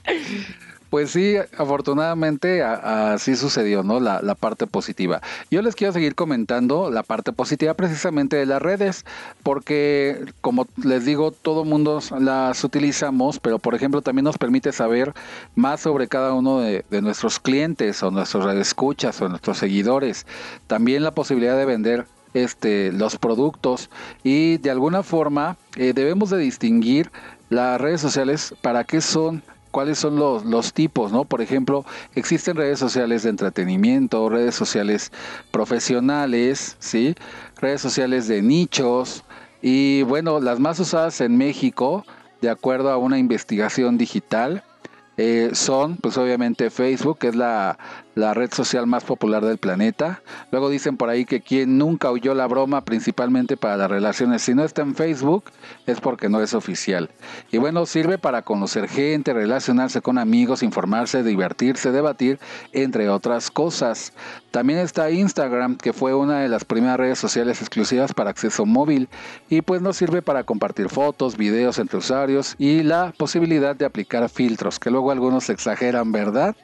[0.94, 3.98] Pues sí, afortunadamente así sucedió, ¿no?
[3.98, 5.20] La, la, parte positiva.
[5.50, 9.04] Yo les quiero seguir comentando la parte positiva precisamente de las redes,
[9.42, 15.14] porque como les digo, todo mundo las utilizamos, pero por ejemplo también nos permite saber
[15.56, 20.26] más sobre cada uno de, nuestros clientes o nuestros escuchas o nuestros seguidores.
[20.68, 23.90] También la posibilidad de vender este, los productos
[24.22, 27.10] y de alguna forma eh, debemos de distinguir
[27.48, 29.42] las redes sociales para qué son
[29.74, 31.24] cuáles son los, los tipos, ¿no?
[31.24, 31.84] Por ejemplo,
[32.14, 35.10] existen redes sociales de entretenimiento, redes sociales
[35.50, 37.16] profesionales, ¿sí?
[37.60, 39.24] Redes sociales de nichos
[39.60, 42.06] y bueno, las más usadas en México,
[42.40, 44.62] de acuerdo a una investigación digital,
[45.16, 47.78] eh, son, pues obviamente Facebook, que es la,
[48.16, 50.22] la, red social más popular del planeta.
[50.50, 54.54] Luego dicen por ahí que quien nunca oyó la broma, principalmente para las relaciones, si
[54.54, 55.44] no está en Facebook,
[55.86, 57.10] es porque no es oficial.
[57.52, 62.40] Y bueno, sirve para conocer gente, relacionarse con amigos, informarse, divertirse, debatir,
[62.72, 64.12] entre otras cosas.
[64.50, 69.08] También está Instagram, que fue una de las primeras redes sociales exclusivas para acceso móvil
[69.48, 74.28] y pues nos sirve para compartir fotos, videos entre usuarios y la posibilidad de aplicar
[74.28, 76.54] filtros, que luego algunos exageran, ¿verdad?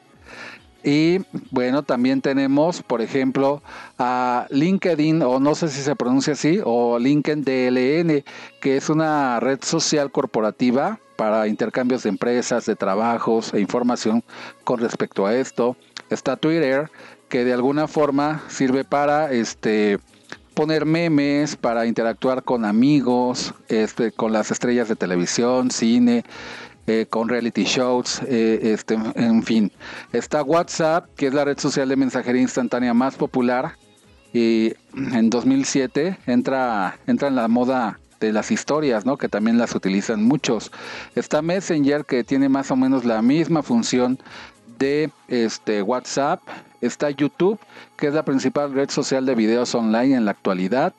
[0.82, 1.18] Y
[1.50, 3.62] bueno, también tenemos, por ejemplo,
[3.98, 8.24] a LinkedIn, o no sé si se pronuncia así, o LinkedIn DLN,
[8.60, 14.24] que es una red social corporativa para intercambios de empresas, de trabajos e información
[14.64, 15.76] con respecto a esto.
[16.08, 16.90] Está Twitter,
[17.28, 19.98] que de alguna forma sirve para este
[20.54, 26.24] poner memes, para interactuar con amigos, este, con las estrellas de televisión, cine,
[26.86, 29.70] eh, con reality shows, eh, este, en fin.
[30.12, 33.76] Está WhatsApp, que es la red social de mensajería instantánea más popular.
[34.32, 39.16] Y en 2007 entra, entra en la moda de las historias, ¿no?
[39.16, 40.70] Que también las utilizan muchos.
[41.14, 44.18] Está Messenger, que tiene más o menos la misma función
[44.78, 46.40] de este WhatsApp.
[46.80, 47.58] Está YouTube,
[47.96, 50.92] que es la principal red social de videos online en la actualidad,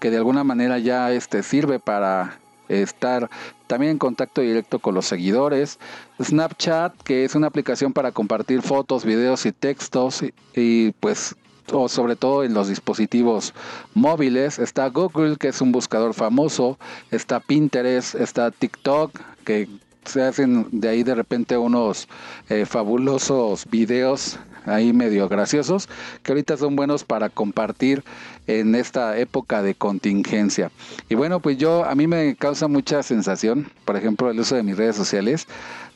[0.00, 2.38] que de alguna manera ya este, sirve para
[2.68, 3.30] estar
[3.66, 5.78] también en contacto directo con los seguidores.
[6.22, 11.36] Snapchat, que es una aplicación para compartir fotos, videos y textos y, pues
[11.72, 13.54] o sobre todo en los dispositivos
[13.94, 14.58] móviles.
[14.58, 16.78] Está Google, que es un buscador famoso,
[17.10, 19.68] está Pinterest, está TikTok, que
[20.04, 22.08] se hacen de ahí de repente unos
[22.50, 25.88] eh, fabulosos videos ahí medio graciosos
[26.22, 28.04] que ahorita son buenos para compartir
[28.46, 30.70] en esta época de contingencia.
[31.08, 34.62] Y bueno, pues yo a mí me causa mucha sensación, por ejemplo, el uso de
[34.62, 35.46] mis redes sociales.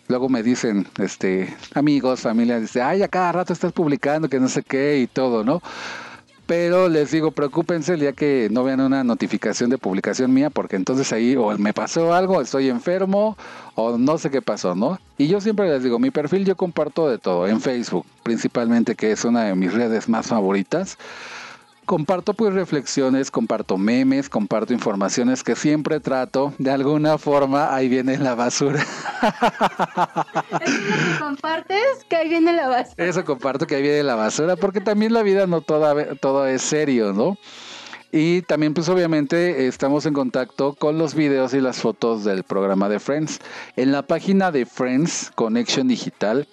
[0.09, 4.49] Luego me dicen, este, amigos, familia, dice, ay, a cada rato estás publicando que no
[4.49, 5.61] sé qué y todo, ¿no?
[6.49, 10.77] Pero les digo, preocúpense el día que no vean una notificación de publicación mía, porque
[10.77, 13.37] entonces ahí o me pasó algo, estoy enfermo,
[13.75, 14.99] o no sé qué pasó, ¿no?
[15.19, 19.13] Y yo siempre les digo, mi perfil yo comparto de todo, en Facebook principalmente, que
[19.13, 20.97] es una de mis redes más favoritas
[21.89, 28.19] comparto pues reflexiones, comparto memes, comparto informaciones que siempre trato de alguna forma, ahí viene
[28.19, 28.85] la basura.
[30.61, 33.07] Eso compartes, que ahí viene la basura.
[33.07, 36.61] Eso comparto que ahí viene la basura, porque también la vida no toda, todo es
[36.61, 37.39] serio, ¿no?
[38.13, 42.91] Y también pues obviamente estamos en contacto con los videos y las fotos del programa
[42.91, 43.41] de Friends.
[43.77, 46.47] En la página de Friends Connection Digital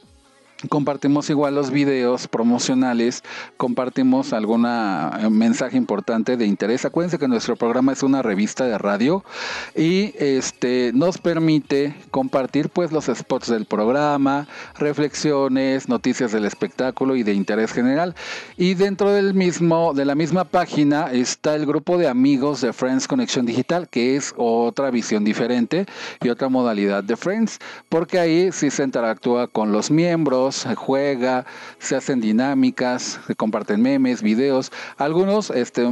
[0.68, 3.24] compartimos igual los videos promocionales,
[3.58, 6.86] compartimos algún eh, mensaje importante de interés.
[6.86, 9.24] Acuérdense que nuestro programa es una revista de radio
[9.76, 14.48] y este nos permite compartir pues los spots del programa,
[14.78, 18.16] reflexiones, noticias del espectáculo y de interés general.
[18.58, 23.08] Y dentro del mismo de la misma página está el grupo de amigos de Friends
[23.08, 25.86] Conexión Digital, que es otra visión diferente
[26.22, 27.60] y otra modalidad de Friends,
[27.90, 31.46] porque ahí sí se interactúa con los miembros se juega,
[31.80, 34.72] se hacen dinámicas, se comparten memes, videos.
[34.98, 35.84] Algunos este,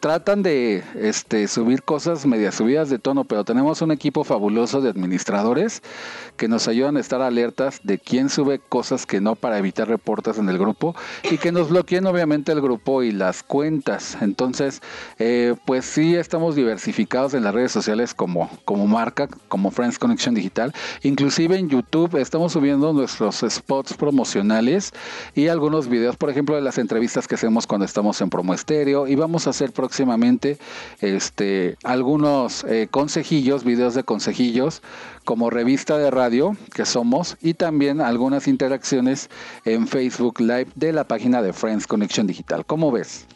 [0.00, 4.88] tratan de este, subir cosas medias subidas de tono, pero tenemos un equipo fabuloso de
[4.88, 5.82] administradores
[6.38, 10.38] que nos ayudan a estar alertas de quién sube cosas que no para evitar reportes
[10.38, 10.96] en el grupo
[11.30, 14.16] y que nos bloqueen obviamente el grupo y las cuentas.
[14.22, 14.80] Entonces,
[15.18, 20.34] eh, pues sí estamos diversificados en las redes sociales como, como marca, como Friends Connection
[20.34, 20.72] Digital.
[21.02, 24.92] Inclusive en YouTube estamos subiendo nuestros spots promocionales
[25.34, 29.06] y algunos videos, por ejemplo, de las entrevistas que hacemos cuando estamos en Promo Estéreo
[29.06, 30.56] y vamos a hacer próximamente
[31.00, 34.82] este, algunos eh, consejillos, videos de consejillos
[35.24, 39.30] como revista de radio que somos y también algunas interacciones
[39.64, 42.64] en Facebook Live de la página de Friends Connection Digital.
[42.64, 43.26] ¿Cómo ves?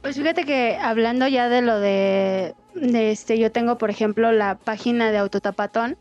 [0.00, 2.54] Pues fíjate que hablando ya de lo de,
[2.84, 5.96] este, yo tengo por ejemplo la página de Autotapatón,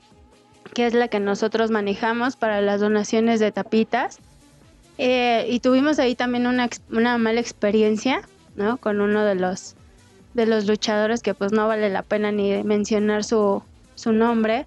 [0.75, 4.19] que es la que nosotros manejamos para las donaciones de tapitas.
[4.99, 8.21] Eh, y tuvimos ahí también una, una mala experiencia
[8.55, 8.77] ¿no?
[8.77, 9.75] Con uno de los
[10.33, 13.61] de los luchadores que pues no vale la pena ni mencionar su,
[13.95, 14.65] su nombre.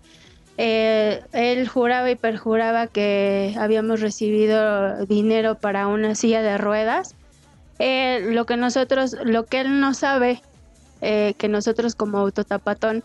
[0.59, 7.15] Eh, él juraba y perjuraba que habíamos recibido dinero para una silla de ruedas.
[7.79, 10.41] Eh, lo que nosotros, lo que él no sabe,
[11.03, 13.05] eh, que nosotros como autotapatón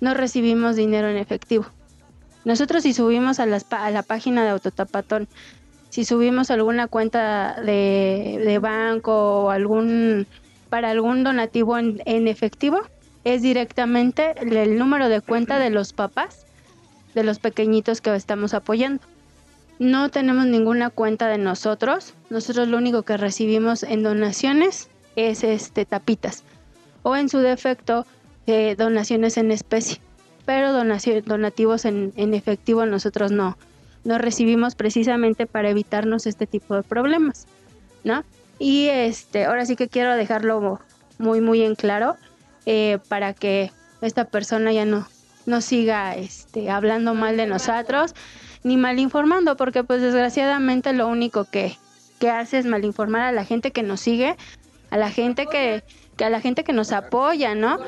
[0.00, 1.66] no recibimos dinero en efectivo.
[2.44, 5.28] Nosotros si subimos a, a la página de autotapatón
[5.94, 10.26] si subimos alguna cuenta de, banco o algún
[10.68, 12.80] para algún donativo en, efectivo,
[13.22, 16.46] es directamente el número de cuenta de los papás
[17.14, 19.04] de los pequeñitos que estamos apoyando.
[19.78, 22.14] No tenemos ninguna cuenta de nosotros.
[22.28, 26.42] Nosotros lo único que recibimos en donaciones es este tapitas
[27.04, 28.04] o en su defecto
[28.48, 30.00] eh, donaciones en especie.
[30.44, 33.56] Pero donativos en, en efectivo nosotros no,
[34.04, 37.46] no recibimos precisamente para evitarnos este tipo de problemas,
[38.04, 38.24] ¿no?
[38.58, 40.80] Y este, ahora sí que quiero dejarlo
[41.18, 42.16] muy, muy en claro
[42.66, 45.08] eh, para que esta persona ya no,
[45.46, 48.14] no siga este, hablando mal de nosotros
[48.62, 51.76] ni mal informando, porque pues desgraciadamente lo único que,
[52.18, 54.36] que hace es mal informar a la gente que nos sigue,
[54.90, 55.82] a la gente que,
[56.16, 57.78] que a la gente que nos apoya, ¿no?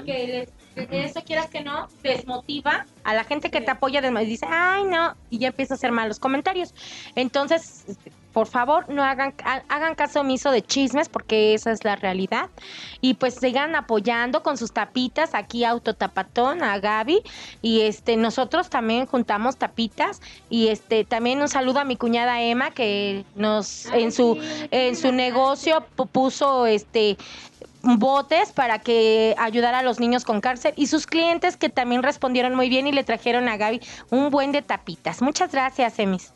[0.76, 5.14] Eso quieras que no, desmotiva a la gente que te apoya, y dice, ay no,
[5.30, 6.74] y ya empieza a hacer malos comentarios.
[7.14, 7.84] Entonces,
[8.34, 9.32] por favor, no hagan,
[9.68, 12.50] hagan caso omiso de chismes, porque esa es la realidad.
[13.00, 17.22] Y pues sigan apoyando con sus tapitas, aquí Autotapatón, a Gaby,
[17.62, 20.20] y este, nosotros también juntamos tapitas,
[20.50, 24.38] y este, también un saludo a mi cuñada Emma, que nos, en su,
[24.70, 27.16] en su negocio puso este
[27.86, 32.54] botes para que ayudara a los niños con cárcel y sus clientes que también respondieron
[32.54, 33.80] muy bien y le trajeron a Gaby
[34.10, 35.22] un buen de tapitas.
[35.22, 36.32] Muchas gracias, Emis.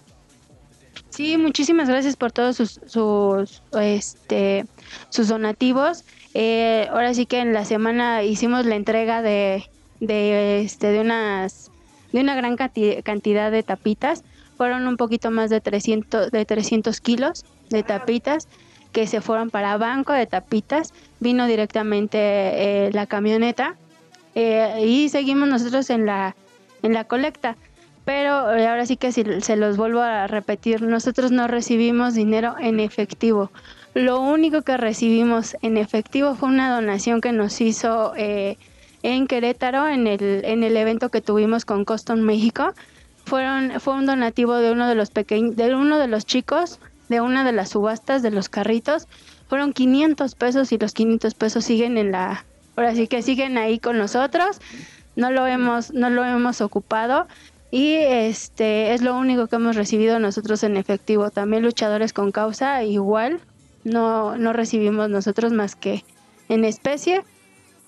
[1.10, 4.64] Sí, muchísimas gracias por todos sus, sus, este,
[5.08, 6.04] sus donativos.
[6.34, 11.70] Eh, ahora sí que en la semana hicimos la entrega de, de, este, de, unas,
[12.12, 14.22] de una gran cantidad de tapitas.
[14.56, 18.46] Fueron un poquito más de 300, de 300 kilos de tapitas.
[18.92, 20.92] Que se fueron para Banco de Tapitas.
[21.20, 23.76] Vino directamente eh, la camioneta
[24.34, 26.34] eh, y seguimos nosotros en la,
[26.82, 27.56] en la colecta.
[28.04, 32.54] Pero eh, ahora sí que si se los vuelvo a repetir, nosotros no recibimos dinero
[32.58, 33.50] en efectivo.
[33.94, 40.06] Lo único que recibimos en efectivo fue una donación que nos hizo en Querétaro en
[40.06, 42.72] el, en el evento que tuvimos con Coston México.
[43.24, 46.78] Fueron, fue un donativo de uno de los pequeños, de uno de los chicos
[47.10, 49.08] de una de las subastas de los carritos.
[49.48, 52.46] Fueron 500 pesos y los 500 pesos siguen en la,
[52.76, 54.60] ahora sí que siguen ahí con nosotros.
[55.16, 57.26] No lo hemos, no lo hemos ocupado
[57.72, 61.30] y este es lo único que hemos recibido nosotros en efectivo.
[61.30, 63.40] También luchadores con causa igual
[63.82, 66.04] no, no recibimos nosotros más que
[66.48, 67.24] en especie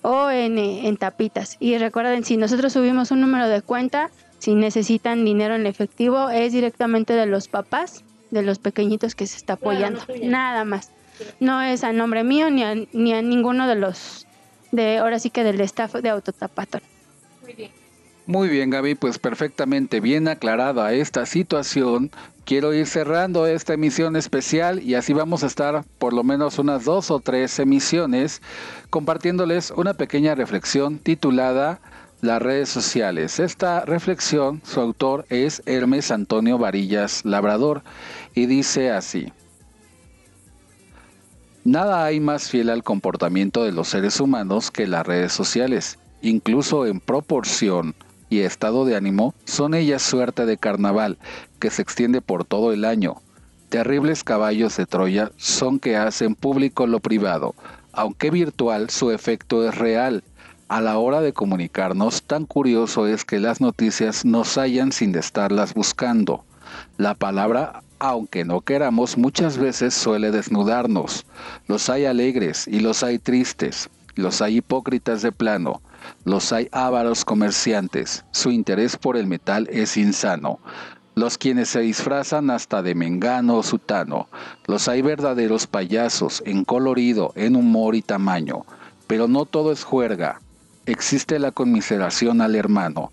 [0.01, 1.55] o en, en tapitas.
[1.61, 6.51] Y recuerden, si nosotros subimos un número de cuenta, si necesitan dinero en efectivo, es
[6.51, 8.03] directamente de los papás
[8.33, 10.01] de los pequeñitos que se está apoyando.
[10.23, 10.89] Nada más.
[11.39, 14.25] No es a nombre mío ni a, ni a ninguno de los,
[14.71, 16.81] de ahora sí que del staff de Autotapatón.
[17.43, 17.71] Muy bien.
[18.25, 22.09] Muy bien, Gaby, pues perfectamente bien aclarada esta situación.
[22.45, 26.85] Quiero ir cerrando esta emisión especial y así vamos a estar por lo menos unas
[26.85, 28.41] dos o tres emisiones
[28.89, 31.79] compartiéndoles una pequeña reflexión titulada
[32.23, 33.41] las redes sociales.
[33.41, 37.83] Esta reflexión, su autor es Hermes Antonio Varillas Labrador
[38.33, 39.31] y dice así.
[41.63, 45.97] Nada hay más fiel al comportamiento de los seres humanos que las redes sociales.
[46.21, 47.95] Incluso en proporción
[48.29, 51.17] y estado de ánimo, son ellas suerte de carnaval
[51.59, 53.15] que se extiende por todo el año.
[53.69, 57.55] Terribles caballos de Troya son que hacen público lo privado.
[57.91, 60.23] Aunque virtual, su efecto es real
[60.73, 65.75] a la hora de comunicarnos, tan curioso es que las noticias nos hallan sin estarlas
[65.75, 66.45] buscando.
[66.97, 71.25] La palabra, aunque no queramos, muchas veces suele desnudarnos.
[71.67, 73.89] Los hay alegres y los hay tristes.
[74.15, 75.81] Los hay hipócritas de plano.
[76.25, 78.25] Los hay ávaros comerciantes.
[78.31, 80.59] Su interés por el metal es insano.
[81.15, 84.27] Los quienes se disfrazan hasta de mengano o sutano.
[84.67, 88.65] Los hay verdaderos payasos, en colorido, en humor y tamaño.
[89.07, 90.39] Pero no todo es juerga
[90.85, 93.11] existe la conmiseración al hermano,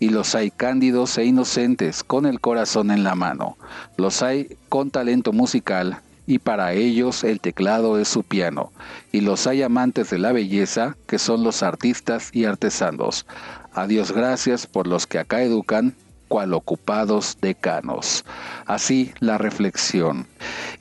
[0.00, 3.56] y los hay cándidos e inocentes con el corazón en la mano.
[3.96, 8.72] Los hay con talento musical, y para ellos el teclado es su piano.
[9.12, 13.26] Y los hay amantes de la belleza, que son los artistas y artesanos.
[13.72, 15.94] A Dios gracias por los que acá educan
[16.34, 18.24] ocupados decanos.
[18.66, 20.26] Así la reflexión.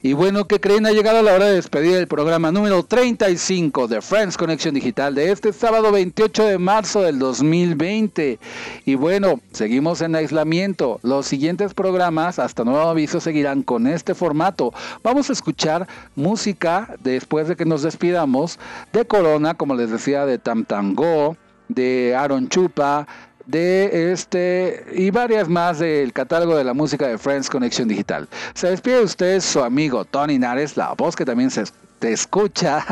[0.02, 0.86] Y bueno, ¿qué creen?
[0.86, 5.32] Ha llegado la hora de despedir el programa número 35 de Friends Conexión Digital de
[5.32, 8.40] este sábado 28 de marzo del 2020.
[8.86, 11.00] Y bueno, seguimos en aislamiento.
[11.04, 14.74] Los siguientes programas, hasta nuevo aviso, seguirán con este formato.
[15.04, 18.60] Vamos a escuchar música después de que nos despidamos
[18.92, 21.38] de Corona, como les decía, de Tam Tango,
[21.68, 23.08] de Aaron Chupa,
[23.46, 28.28] de este y varias más del catálogo de la música de Friends Connection Digital.
[28.54, 31.66] Se despide de usted su amigo Tony Nares, la voz que también se
[32.00, 32.86] te escucha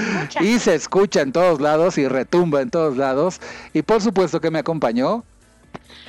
[0.40, 3.40] y se escucha en todos lados y retumba en todos lados.
[3.72, 5.24] Y por supuesto que me acompañó.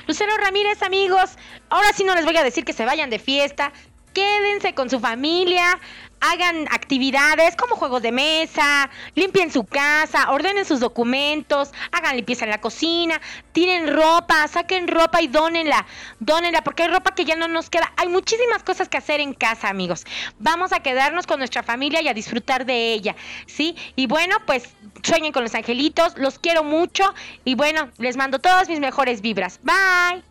[0.06, 1.30] Lucero Ramírez, amigos,
[1.68, 3.72] ahora sí no les voy a decir que se vayan de fiesta,
[4.16, 5.78] quédense con su familia,
[6.20, 12.50] hagan actividades como juegos de mesa, limpien su casa, ordenen sus documentos, hagan limpieza en
[12.50, 13.20] la cocina,
[13.52, 15.84] tiren ropa, saquen ropa y dónenla,
[16.18, 17.92] dónenla, porque hay ropa que ya no nos queda.
[17.98, 20.06] Hay muchísimas cosas que hacer en casa, amigos.
[20.38, 23.76] Vamos a quedarnos con nuestra familia y a disfrutar de ella, ¿sí?
[23.96, 24.70] Y bueno, pues
[25.02, 27.12] sueñen con los angelitos, los quiero mucho
[27.44, 29.60] y bueno, les mando todas mis mejores vibras.
[29.62, 30.22] Bye.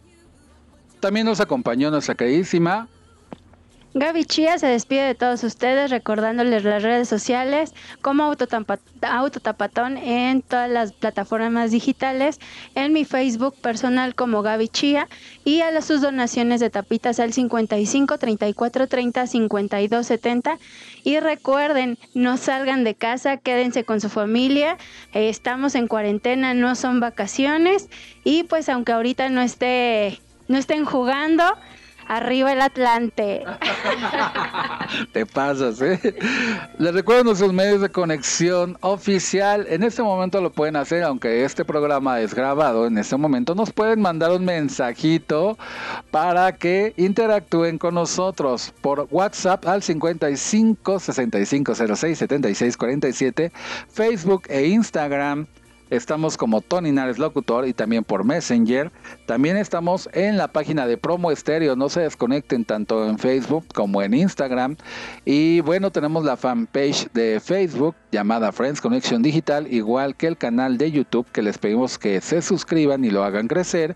[1.02, 2.88] También nos acompañó nuestra queridísima
[3.98, 10.70] Gaby Chía se despide de todos ustedes recordándoles las redes sociales como Autotapatón en todas
[10.70, 12.42] las plataformas digitales,
[12.76, 15.08] en mi Facebook personal como Gaby Chía
[15.46, 20.58] y a sus donaciones de tapitas al 55 34 30 52 70
[21.06, 24.78] y recuerden, no salgan de casa, quédense con su familia,
[25.14, 27.88] estamos en cuarentena, no son vacaciones.
[28.26, 31.44] Y pues aunque ahorita no esté no estén jugando,
[32.08, 33.44] Arriba el Atlante.
[35.12, 36.00] Te pasas, ¿eh?
[36.78, 39.66] Les recuerdo nuestros medios de conexión oficial.
[39.70, 42.86] En este momento lo pueden hacer, aunque este programa es grabado.
[42.86, 45.58] En este momento nos pueden mandar un mensajito
[46.12, 53.52] para que interactúen con nosotros por WhatsApp al 55 65 06 76 47,
[53.90, 55.48] Facebook e Instagram
[55.92, 58.92] Estamos como Tony Nares Locutor y también por Messenger.
[59.28, 61.76] También estamos en la página de Promo Estéreo.
[61.76, 64.78] No se desconecten tanto en Facebook como en Instagram.
[65.26, 70.80] Y bueno, tenemos la fanpage de Facebook llamada Friends Connection Digital, igual que el canal
[70.80, 73.96] de YouTube que les pedimos que se suscriban y lo hagan crecer.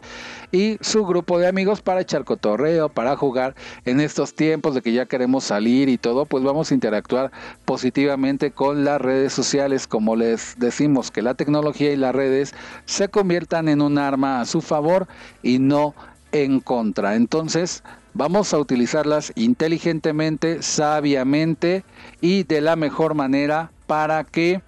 [0.52, 4.94] Y su grupo de amigos para echar cotorreo, para jugar en estos tiempos de que
[4.94, 7.32] ya queremos salir y todo, pues vamos a interactuar
[7.66, 9.88] positivamente con las redes sociales.
[9.88, 12.54] Como les decimos que la tecnología y las redes
[12.86, 15.08] se conviertan en un arma a su favor
[15.44, 15.94] y no
[16.32, 17.16] en contra.
[17.16, 21.84] Entonces, vamos a utilizarlas inteligentemente, sabiamente
[22.22, 24.62] y de la mejor manera para que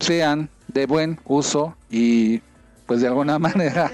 [0.00, 2.42] sean de buen uso y
[2.86, 3.90] pues de alguna manera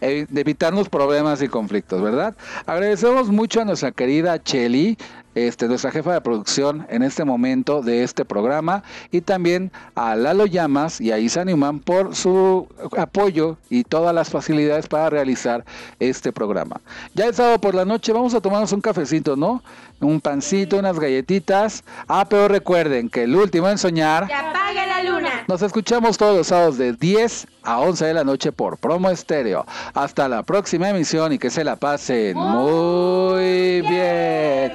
[0.00, 2.34] de evitarnos problemas y conflictos, ¿verdad?
[2.66, 4.98] Agradecemos mucho a nuestra querida Cheli
[5.34, 10.46] este, nuestra jefa de producción en este momento de este programa y también a Lalo
[10.46, 12.66] Llamas y a Isa Newman por su
[12.96, 15.64] apoyo y todas las facilidades para realizar
[15.98, 16.80] este programa.
[17.14, 19.62] Ya es sábado por la noche, vamos a tomarnos un cafecito, ¿no?
[20.00, 21.84] Un pancito, unas galletitas.
[22.08, 24.26] Ah, pero recuerden que el último en soñar...
[24.26, 25.44] ¡Que apague la luna!
[25.46, 29.66] Nos escuchamos todos los sábados de 10 a 11 de la noche por Promo Estéreo.
[29.94, 34.72] Hasta la próxima emisión y que se la pasen muy, bien.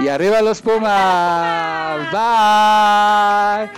[0.00, 1.98] Y arriba los Pumas.
[2.10, 3.70] Bye.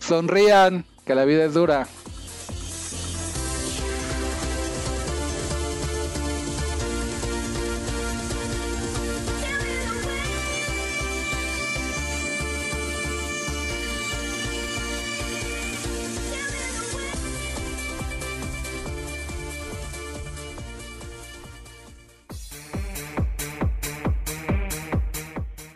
[0.00, 1.86] Sonrían, que la vida es dura.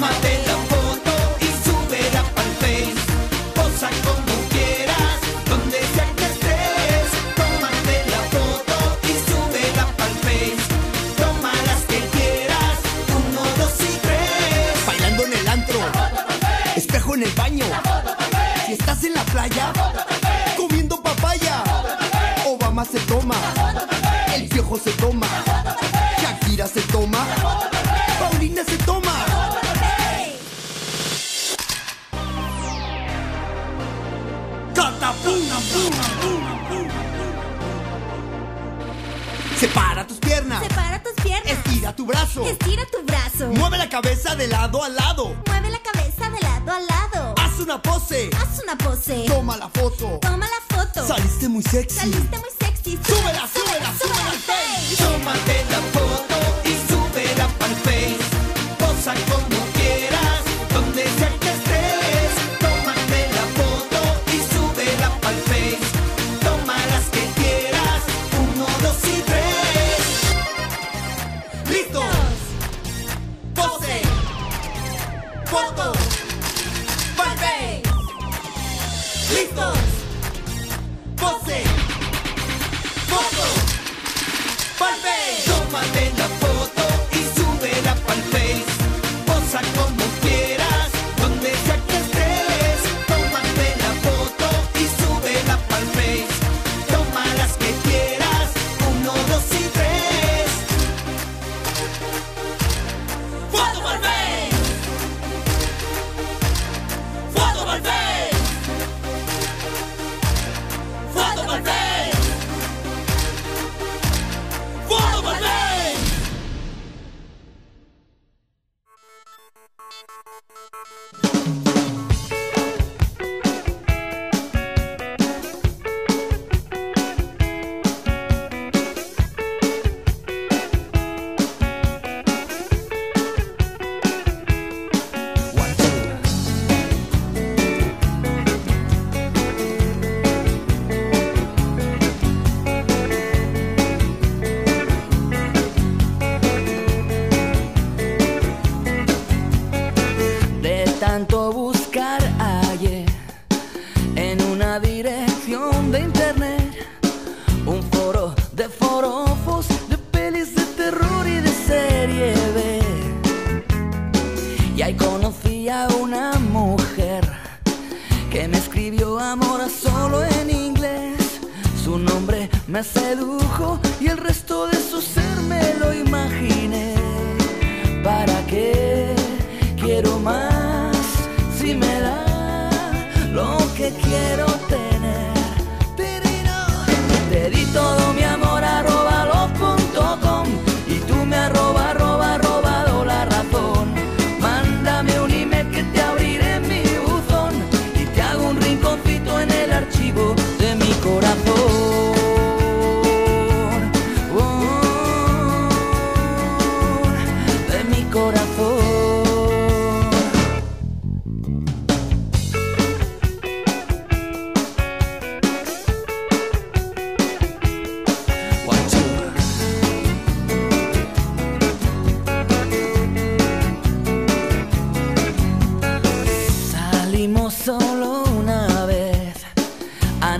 [0.00, 0.39] mantener.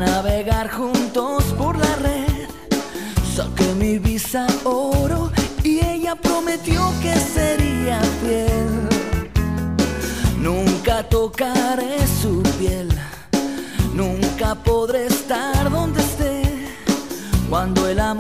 [0.00, 2.48] navegar juntos por la red.
[3.36, 5.30] Saqué mi visa oro
[5.62, 8.70] y ella prometió que sería fiel.
[10.38, 12.88] Nunca tocaré su piel,
[13.94, 16.42] nunca podré estar donde esté.
[17.50, 18.19] Cuando el amor